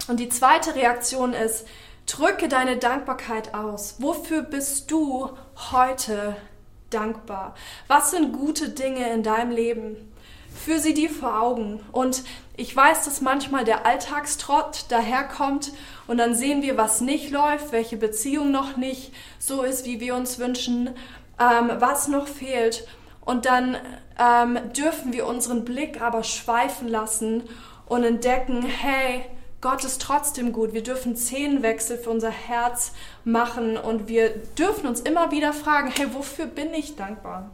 Und 0.09 0.19
die 0.19 0.29
zweite 0.29 0.75
Reaktion 0.75 1.33
ist, 1.33 1.65
drücke 2.05 2.49
deine 2.49 2.77
Dankbarkeit 2.77 3.53
aus. 3.53 3.95
Wofür 3.99 4.41
bist 4.41 4.91
du 4.91 5.29
heute 5.71 6.35
dankbar? 6.89 7.55
Was 7.87 8.11
sind 8.11 8.33
gute 8.33 8.69
Dinge 8.69 9.11
in 9.13 9.23
deinem 9.23 9.51
Leben? 9.51 10.11
Führ 10.53 10.79
sie 10.79 10.93
dir 10.93 11.09
vor 11.09 11.41
Augen. 11.41 11.79
Und 11.91 12.23
ich 12.55 12.75
weiß, 12.75 13.05
dass 13.05 13.21
manchmal 13.21 13.65
der 13.65 13.85
Alltagstrott 13.85 14.85
daherkommt 14.89 15.71
und 16.07 16.17
dann 16.17 16.35
sehen 16.35 16.61
wir, 16.61 16.77
was 16.77 17.01
nicht 17.01 17.31
läuft, 17.31 17.71
welche 17.71 17.97
Beziehung 17.97 18.51
noch 18.51 18.77
nicht 18.77 19.11
so 19.39 19.63
ist, 19.63 19.85
wie 19.85 19.99
wir 19.99 20.15
uns 20.15 20.37
wünschen, 20.37 20.89
ähm, 21.39 21.71
was 21.79 22.07
noch 22.07 22.27
fehlt. 22.27 22.87
Und 23.21 23.45
dann 23.45 23.77
ähm, 24.19 24.59
dürfen 24.77 25.13
wir 25.13 25.25
unseren 25.25 25.65
Blick 25.65 26.01
aber 26.01 26.23
schweifen 26.23 26.87
lassen 26.87 27.43
und 27.87 28.03
entdecken, 28.03 28.61
hey, 28.61 29.25
Gott 29.61 29.83
ist 29.85 30.01
trotzdem 30.01 30.51
gut. 30.51 30.73
Wir 30.73 30.83
dürfen 30.83 31.15
Szenenwechsel 31.15 31.97
für 31.97 32.09
unser 32.09 32.31
Herz 32.31 32.91
machen 33.23 33.77
und 33.77 34.09
wir 34.09 34.29
dürfen 34.29 34.87
uns 34.87 34.99
immer 34.99 35.31
wieder 35.31 35.53
fragen, 35.53 35.89
hey, 35.95 36.13
wofür 36.13 36.45
bin 36.45 36.73
ich 36.73 36.97
dankbar? 36.97 37.49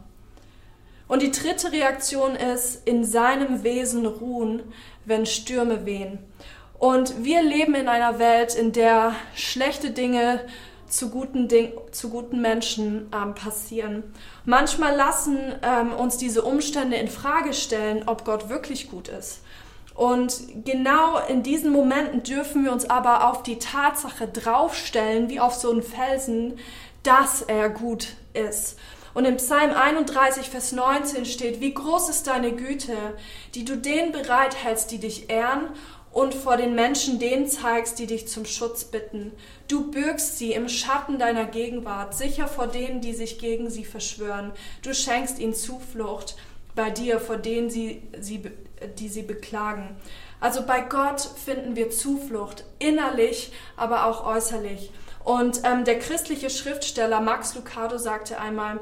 Und 1.10 1.22
die 1.22 1.32
dritte 1.32 1.72
Reaktion 1.72 2.36
ist, 2.36 2.86
in 2.86 3.04
seinem 3.04 3.64
Wesen 3.64 4.06
ruhen, 4.06 4.62
wenn 5.04 5.26
Stürme 5.26 5.84
wehen. 5.84 6.20
Und 6.78 7.24
wir 7.24 7.42
leben 7.42 7.74
in 7.74 7.88
einer 7.88 8.20
Welt, 8.20 8.54
in 8.54 8.70
der 8.70 9.16
schlechte 9.34 9.90
Dinge 9.90 10.38
zu 10.86 11.10
guten, 11.10 11.48
Ding, 11.48 11.72
zu 11.90 12.10
guten 12.10 12.40
Menschen 12.40 13.10
ähm, 13.12 13.34
passieren. 13.34 14.04
Manchmal 14.44 14.94
lassen 14.94 15.36
ähm, 15.62 15.92
uns 15.94 16.16
diese 16.16 16.42
Umstände 16.42 16.94
in 16.94 17.08
Frage 17.08 17.54
stellen, 17.54 18.04
ob 18.06 18.24
Gott 18.24 18.48
wirklich 18.48 18.88
gut 18.88 19.08
ist. 19.08 19.40
Und 19.96 20.64
genau 20.64 21.18
in 21.26 21.42
diesen 21.42 21.72
Momenten 21.72 22.22
dürfen 22.22 22.62
wir 22.62 22.70
uns 22.70 22.88
aber 22.88 23.28
auf 23.28 23.42
die 23.42 23.58
Tatsache 23.58 24.28
draufstellen, 24.28 25.28
wie 25.28 25.40
auf 25.40 25.54
so 25.54 25.72
einen 25.72 25.82
Felsen, 25.82 26.60
dass 27.02 27.42
er 27.42 27.68
gut 27.68 28.10
ist. 28.32 28.78
Und 29.14 29.24
im 29.24 29.36
Psalm 29.36 29.72
31, 29.72 30.50
Vers 30.50 30.72
19 30.72 31.24
steht, 31.24 31.60
wie 31.60 31.74
groß 31.74 32.08
ist 32.08 32.26
deine 32.26 32.52
Güte, 32.52 32.96
die 33.54 33.64
du 33.64 33.76
denen 33.76 34.12
bereithältst, 34.12 34.90
die 34.90 34.98
dich 34.98 35.30
ehren 35.30 35.70
und 36.12 36.34
vor 36.34 36.56
den 36.56 36.74
Menschen 36.74 37.18
denen 37.18 37.48
zeigst, 37.48 37.98
die 37.98 38.06
dich 38.06 38.28
zum 38.28 38.44
Schutz 38.44 38.84
bitten. 38.84 39.32
Du 39.68 39.90
bürgst 39.90 40.38
sie 40.38 40.52
im 40.52 40.68
Schatten 40.68 41.18
deiner 41.18 41.44
Gegenwart, 41.44 42.14
sicher 42.14 42.48
vor 42.48 42.66
denen, 42.66 43.00
die 43.00 43.14
sich 43.14 43.38
gegen 43.38 43.70
sie 43.70 43.84
verschwören. 43.84 44.52
Du 44.82 44.92
schenkst 44.92 45.38
ihnen 45.38 45.54
Zuflucht 45.54 46.36
bei 46.74 46.90
dir, 46.90 47.20
vor 47.20 47.36
denen 47.36 47.70
sie, 47.70 48.02
sie 48.20 48.42
die 48.98 49.08
sie 49.08 49.22
beklagen. 49.22 49.96
Also 50.40 50.64
bei 50.64 50.80
Gott 50.80 51.20
finden 51.20 51.76
wir 51.76 51.90
Zuflucht, 51.90 52.64
innerlich, 52.78 53.52
aber 53.76 54.06
auch 54.06 54.26
äußerlich. 54.26 54.90
Und 55.22 55.60
ähm, 55.64 55.84
der 55.84 55.98
christliche 55.98 56.48
Schriftsteller 56.48 57.20
Max 57.20 57.54
Lucado 57.54 57.98
sagte 57.98 58.40
einmal, 58.40 58.80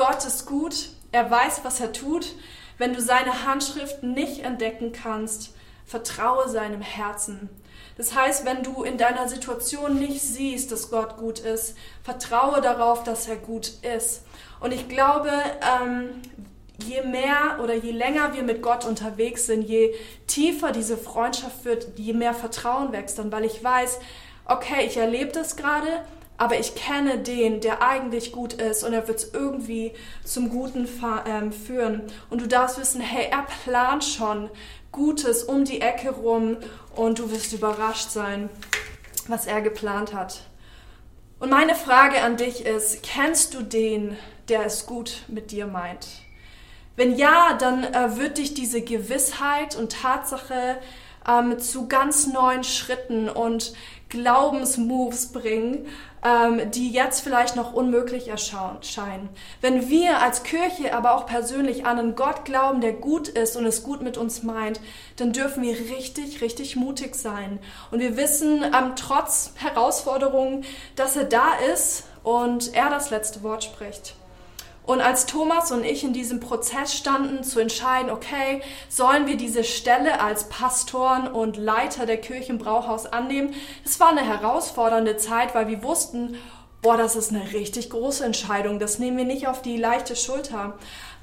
Gott 0.00 0.24
ist 0.24 0.46
gut, 0.46 0.88
er 1.12 1.30
weiß, 1.30 1.60
was 1.62 1.78
er 1.78 1.92
tut. 1.92 2.34
Wenn 2.78 2.94
du 2.94 3.02
seine 3.02 3.44
Handschrift 3.44 4.02
nicht 4.02 4.42
entdecken 4.42 4.92
kannst, 4.92 5.52
vertraue 5.84 6.48
seinem 6.48 6.80
Herzen. 6.80 7.50
Das 7.98 8.14
heißt, 8.14 8.46
wenn 8.46 8.62
du 8.62 8.82
in 8.82 8.96
deiner 8.96 9.28
Situation 9.28 9.98
nicht 9.98 10.22
siehst, 10.22 10.72
dass 10.72 10.90
Gott 10.90 11.18
gut 11.18 11.40
ist, 11.40 11.76
vertraue 12.02 12.62
darauf, 12.62 13.04
dass 13.04 13.28
er 13.28 13.36
gut 13.36 13.72
ist. 13.94 14.22
Und 14.60 14.72
ich 14.72 14.88
glaube, 14.88 15.30
ähm, 15.82 16.22
je 16.82 17.02
mehr 17.02 17.58
oder 17.62 17.74
je 17.74 17.92
länger 17.92 18.32
wir 18.32 18.42
mit 18.42 18.62
Gott 18.62 18.86
unterwegs 18.86 19.44
sind, 19.44 19.68
je 19.68 19.94
tiefer 20.26 20.72
diese 20.72 20.96
Freundschaft 20.96 21.66
wird, 21.66 21.98
je 21.98 22.14
mehr 22.14 22.32
Vertrauen 22.32 22.92
wächst 22.92 23.18
dann, 23.18 23.30
weil 23.30 23.44
ich 23.44 23.62
weiß, 23.62 23.98
okay, 24.46 24.86
ich 24.86 24.96
erlebe 24.96 25.32
das 25.32 25.56
gerade, 25.56 26.06
aber 26.40 26.58
ich 26.58 26.74
kenne 26.74 27.18
den, 27.18 27.60
der 27.60 27.82
eigentlich 27.82 28.32
gut 28.32 28.54
ist 28.54 28.82
und 28.82 28.94
er 28.94 29.06
wird 29.06 29.18
es 29.18 29.34
irgendwie 29.34 29.92
zum 30.24 30.48
Guten 30.48 30.88
ähm, 31.26 31.52
führen. 31.52 32.04
Und 32.30 32.40
du 32.40 32.48
darfst 32.48 32.80
wissen, 32.80 33.02
hey, 33.02 33.26
er 33.30 33.42
plant 33.62 34.02
schon 34.02 34.48
Gutes 34.90 35.42
um 35.44 35.66
die 35.66 35.82
Ecke 35.82 36.08
rum 36.08 36.56
und 36.96 37.18
du 37.18 37.30
wirst 37.30 37.52
überrascht 37.52 38.08
sein, 38.08 38.48
was 39.28 39.44
er 39.44 39.60
geplant 39.60 40.14
hat. 40.14 40.40
Und 41.40 41.50
meine 41.50 41.74
Frage 41.74 42.22
an 42.22 42.38
dich 42.38 42.64
ist, 42.64 43.02
kennst 43.02 43.52
du 43.52 43.60
den, 43.60 44.16
der 44.48 44.64
es 44.64 44.86
gut 44.86 45.24
mit 45.28 45.50
dir 45.50 45.66
meint? 45.66 46.08
Wenn 46.96 47.16
ja, 47.16 47.52
dann 47.52 47.84
äh, 47.84 48.16
wird 48.16 48.38
dich 48.38 48.54
diese 48.54 48.80
Gewissheit 48.80 49.76
und 49.76 49.92
Tatsache 49.92 50.78
ähm, 51.28 51.58
zu 51.58 51.86
ganz 51.86 52.26
neuen 52.28 52.64
Schritten 52.64 53.28
und 53.28 53.74
Glaubensmoves 54.10 55.32
bringen, 55.32 55.86
ähm, 56.22 56.70
die 56.70 56.90
jetzt 56.90 57.22
vielleicht 57.22 57.56
noch 57.56 57.72
unmöglich 57.72 58.28
erscheinen. 58.28 59.28
Wenn 59.60 59.88
wir 59.88 60.20
als 60.20 60.42
Kirche, 60.42 60.94
aber 60.94 61.14
auch 61.14 61.24
persönlich 61.24 61.86
an 61.86 61.98
einen 61.98 62.14
Gott 62.14 62.44
glauben, 62.44 62.82
der 62.82 62.92
gut 62.92 63.28
ist 63.28 63.56
und 63.56 63.64
es 63.64 63.82
gut 63.82 64.02
mit 64.02 64.18
uns 64.18 64.42
meint, 64.42 64.80
dann 65.16 65.32
dürfen 65.32 65.62
wir 65.62 65.74
richtig, 65.74 66.42
richtig 66.42 66.76
mutig 66.76 67.14
sein. 67.14 67.58
Und 67.90 68.00
wir 68.00 68.16
wissen 68.16 68.62
ähm, 68.62 68.92
trotz 68.96 69.52
Herausforderungen, 69.56 70.64
dass 70.96 71.16
er 71.16 71.24
da 71.24 71.54
ist 71.72 72.04
und 72.22 72.74
er 72.74 72.90
das 72.90 73.10
letzte 73.10 73.42
Wort 73.42 73.64
spricht. 73.64 74.14
Und 74.90 75.00
als 75.00 75.26
Thomas 75.26 75.70
und 75.70 75.84
ich 75.84 76.02
in 76.02 76.12
diesem 76.12 76.40
Prozess 76.40 76.92
standen, 76.92 77.44
zu 77.44 77.60
entscheiden, 77.60 78.10
okay, 78.10 78.60
sollen 78.88 79.28
wir 79.28 79.36
diese 79.36 79.62
Stelle 79.62 80.20
als 80.20 80.48
Pastoren 80.48 81.28
und 81.28 81.56
Leiter 81.56 82.06
der 82.06 82.16
Kirche 82.16 82.50
im 82.50 82.58
Brauhaus 82.58 83.06
annehmen, 83.06 83.54
das 83.84 84.00
war 84.00 84.08
eine 84.08 84.26
herausfordernde 84.26 85.16
Zeit, 85.16 85.54
weil 85.54 85.68
wir 85.68 85.84
wussten, 85.84 86.34
boah, 86.82 86.96
das 86.96 87.14
ist 87.14 87.30
eine 87.30 87.52
richtig 87.52 87.90
große 87.90 88.24
Entscheidung. 88.24 88.80
Das 88.80 88.98
nehmen 88.98 89.16
wir 89.16 89.24
nicht 89.24 89.46
auf 89.46 89.62
die 89.62 89.76
leichte 89.76 90.16
Schulter. 90.16 90.76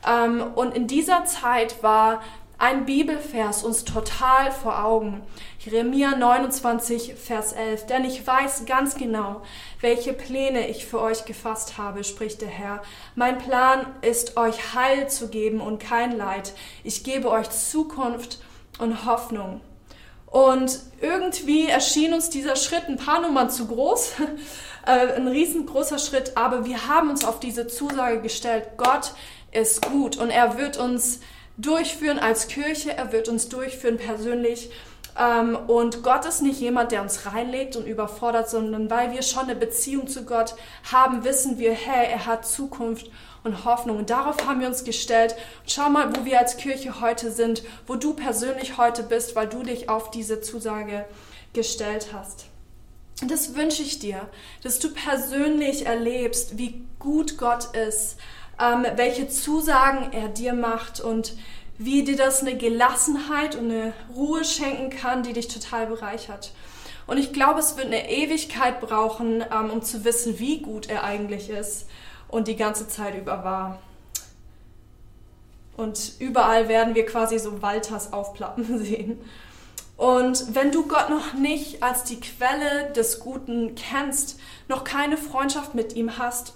Ähm, 0.07 0.45
und 0.55 0.73
in 0.73 0.87
dieser 0.87 1.25
Zeit 1.25 1.83
war 1.83 2.21
ein 2.57 2.85
Bibelvers 2.85 3.63
uns 3.63 3.85
total 3.85 4.51
vor 4.51 4.83
Augen. 4.83 5.21
Jeremia 5.59 6.15
29, 6.15 7.13
Vers 7.15 7.53
11. 7.53 7.85
Denn 7.85 8.03
ich 8.03 8.25
weiß 8.25 8.65
ganz 8.65 8.95
genau, 8.95 9.41
welche 9.79 10.13
Pläne 10.13 10.67
ich 10.67 10.85
für 10.85 10.99
euch 10.99 11.25
gefasst 11.25 11.77
habe, 11.77 12.03
spricht 12.03 12.41
der 12.41 12.49
Herr. 12.49 12.81
Mein 13.15 13.37
Plan 13.37 13.85
ist, 14.01 14.37
euch 14.37 14.73
Heil 14.73 15.07
zu 15.09 15.29
geben 15.29 15.61
und 15.61 15.79
kein 15.79 16.17
Leid. 16.17 16.53
Ich 16.83 17.03
gebe 17.03 17.29
euch 17.29 17.49
Zukunft 17.49 18.39
und 18.79 19.05
Hoffnung. 19.05 19.61
Und 20.25 20.79
irgendwie 20.99 21.67
erschien 21.67 22.13
uns 22.13 22.29
dieser 22.29 22.55
Schritt 22.55 22.89
ein 22.89 22.97
paar 22.97 23.21
Nummern 23.21 23.49
zu 23.49 23.67
groß, 23.67 24.13
äh, 24.85 25.13
ein 25.15 25.27
riesengroßer 25.27 25.99
Schritt, 25.99 26.35
aber 26.35 26.65
wir 26.65 26.87
haben 26.87 27.09
uns 27.09 27.23
auf 27.23 27.39
diese 27.39 27.67
Zusage 27.67 28.21
gestellt, 28.21 28.71
Gott 28.77 29.13
ist 29.51 29.89
gut 29.89 30.17
und 30.17 30.29
er 30.29 30.57
wird 30.57 30.77
uns 30.77 31.21
durchführen 31.57 32.19
als 32.19 32.47
Kirche, 32.47 32.95
er 32.95 33.11
wird 33.11 33.27
uns 33.27 33.49
durchführen 33.49 33.97
persönlich. 33.97 34.69
Ähm, 35.19 35.55
und 35.67 36.03
Gott 36.03 36.25
ist 36.25 36.41
nicht 36.41 36.59
jemand, 36.59 36.91
der 36.91 37.01
uns 37.01 37.25
reinlegt 37.25 37.75
und 37.75 37.87
überfordert, 37.87 38.49
sondern 38.49 38.89
weil 38.89 39.11
wir 39.11 39.23
schon 39.23 39.43
eine 39.43 39.55
Beziehung 39.55 40.07
zu 40.07 40.25
Gott 40.25 40.55
haben, 40.91 41.23
wissen 41.23 41.57
wir, 41.57 41.73
hey, 41.73 42.07
er 42.11 42.25
hat 42.25 42.45
Zukunft 42.45 43.09
und 43.43 43.65
Hoffnung. 43.65 43.97
Und 43.97 44.09
darauf 44.09 44.45
haben 44.45 44.59
wir 44.59 44.67
uns 44.67 44.83
gestellt. 44.83 45.35
Schau 45.65 45.89
mal, 45.89 46.15
wo 46.15 46.25
wir 46.25 46.39
als 46.39 46.57
Kirche 46.57 47.01
heute 47.01 47.31
sind, 47.31 47.63
wo 47.87 47.95
du 47.95 48.13
persönlich 48.13 48.77
heute 48.77 49.03
bist, 49.03 49.35
weil 49.35 49.47
du 49.47 49.63
dich 49.63 49.89
auf 49.89 50.11
diese 50.11 50.41
Zusage 50.41 51.05
gestellt 51.53 52.09
hast. 52.13 52.45
Und 53.21 53.31
das 53.31 53.55
wünsche 53.55 53.81
ich 53.81 53.97
dir, 53.97 54.29
dass 54.61 54.77
du 54.77 54.93
persönlich 54.93 55.87
erlebst, 55.87 56.59
wie 56.59 56.85
gut 56.99 57.39
Gott 57.39 57.75
ist, 57.75 58.17
ähm, 58.59 58.85
welche 58.95 59.27
Zusagen 59.27 60.11
er 60.13 60.29
dir 60.29 60.53
macht 60.53 60.99
und 60.99 61.33
wie 61.77 62.03
dir 62.03 62.17
das 62.17 62.41
eine 62.41 62.57
Gelassenheit 62.57 63.55
und 63.55 63.71
eine 63.71 63.93
Ruhe 64.15 64.43
schenken 64.43 64.89
kann, 64.89 65.23
die 65.23 65.33
dich 65.33 65.47
total 65.47 65.87
bereichert. 65.87 66.51
Und 67.05 67.17
ich 67.17 67.31
glaube, 67.31 67.59
es 67.59 67.77
wird 67.77 67.87
eine 67.87 68.09
Ewigkeit 68.09 68.81
brauchen, 68.81 69.41
ähm, 69.41 69.69
um 69.69 69.81
zu 69.81 70.03
wissen, 70.03 70.39
wie 70.39 70.61
gut 70.61 70.89
er 70.89 71.03
eigentlich 71.03 71.49
ist 71.49 71.87
und 72.27 72.47
die 72.47 72.55
ganze 72.55 72.87
Zeit 72.87 73.15
über 73.15 73.43
war. 73.43 73.79
Und 75.77 76.13
überall 76.19 76.67
werden 76.67 76.95
wir 76.95 77.05
quasi 77.05 77.37
so 77.37 77.61
Walters 77.61 78.11
aufplappen 78.11 78.77
sehen. 78.83 79.21
Und 79.95 80.55
wenn 80.55 80.71
du 80.71 80.87
Gott 80.87 81.09
noch 81.09 81.33
nicht 81.33 81.81
als 81.81 82.03
die 82.03 82.19
Quelle 82.19 82.91
des 82.95 83.19
Guten 83.19 83.75
kennst, 83.75 84.39
noch 84.67 84.83
keine 84.83 85.17
Freundschaft 85.17 85.73
mit 85.75 85.95
ihm 85.95 86.17
hast, 86.17 86.53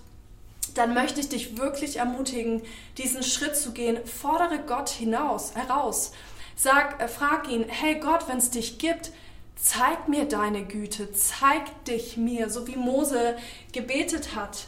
dann 0.78 0.94
möchte 0.94 1.20
ich 1.20 1.30
dich 1.30 1.58
wirklich 1.58 1.98
ermutigen, 1.98 2.62
diesen 2.98 3.24
Schritt 3.24 3.56
zu 3.56 3.72
gehen. 3.72 4.00
Fordere 4.06 4.60
Gott 4.60 4.90
hinaus, 4.90 5.56
heraus. 5.56 6.12
Sag, 6.56 7.02
äh, 7.02 7.08
frag 7.08 7.50
ihn, 7.50 7.66
hey 7.68 8.00
Gott, 8.00 8.28
wenn 8.28 8.38
es 8.38 8.52
dich 8.52 8.78
gibt, 8.78 9.12
zeig 9.56 10.08
mir 10.08 10.26
deine 10.26 10.64
Güte, 10.64 11.12
zeig 11.14 11.86
dich 11.86 12.18
mir, 12.18 12.50
so 12.50 12.68
wie 12.68 12.76
Mose 12.76 13.36
gebetet 13.72 14.36
hat. 14.36 14.68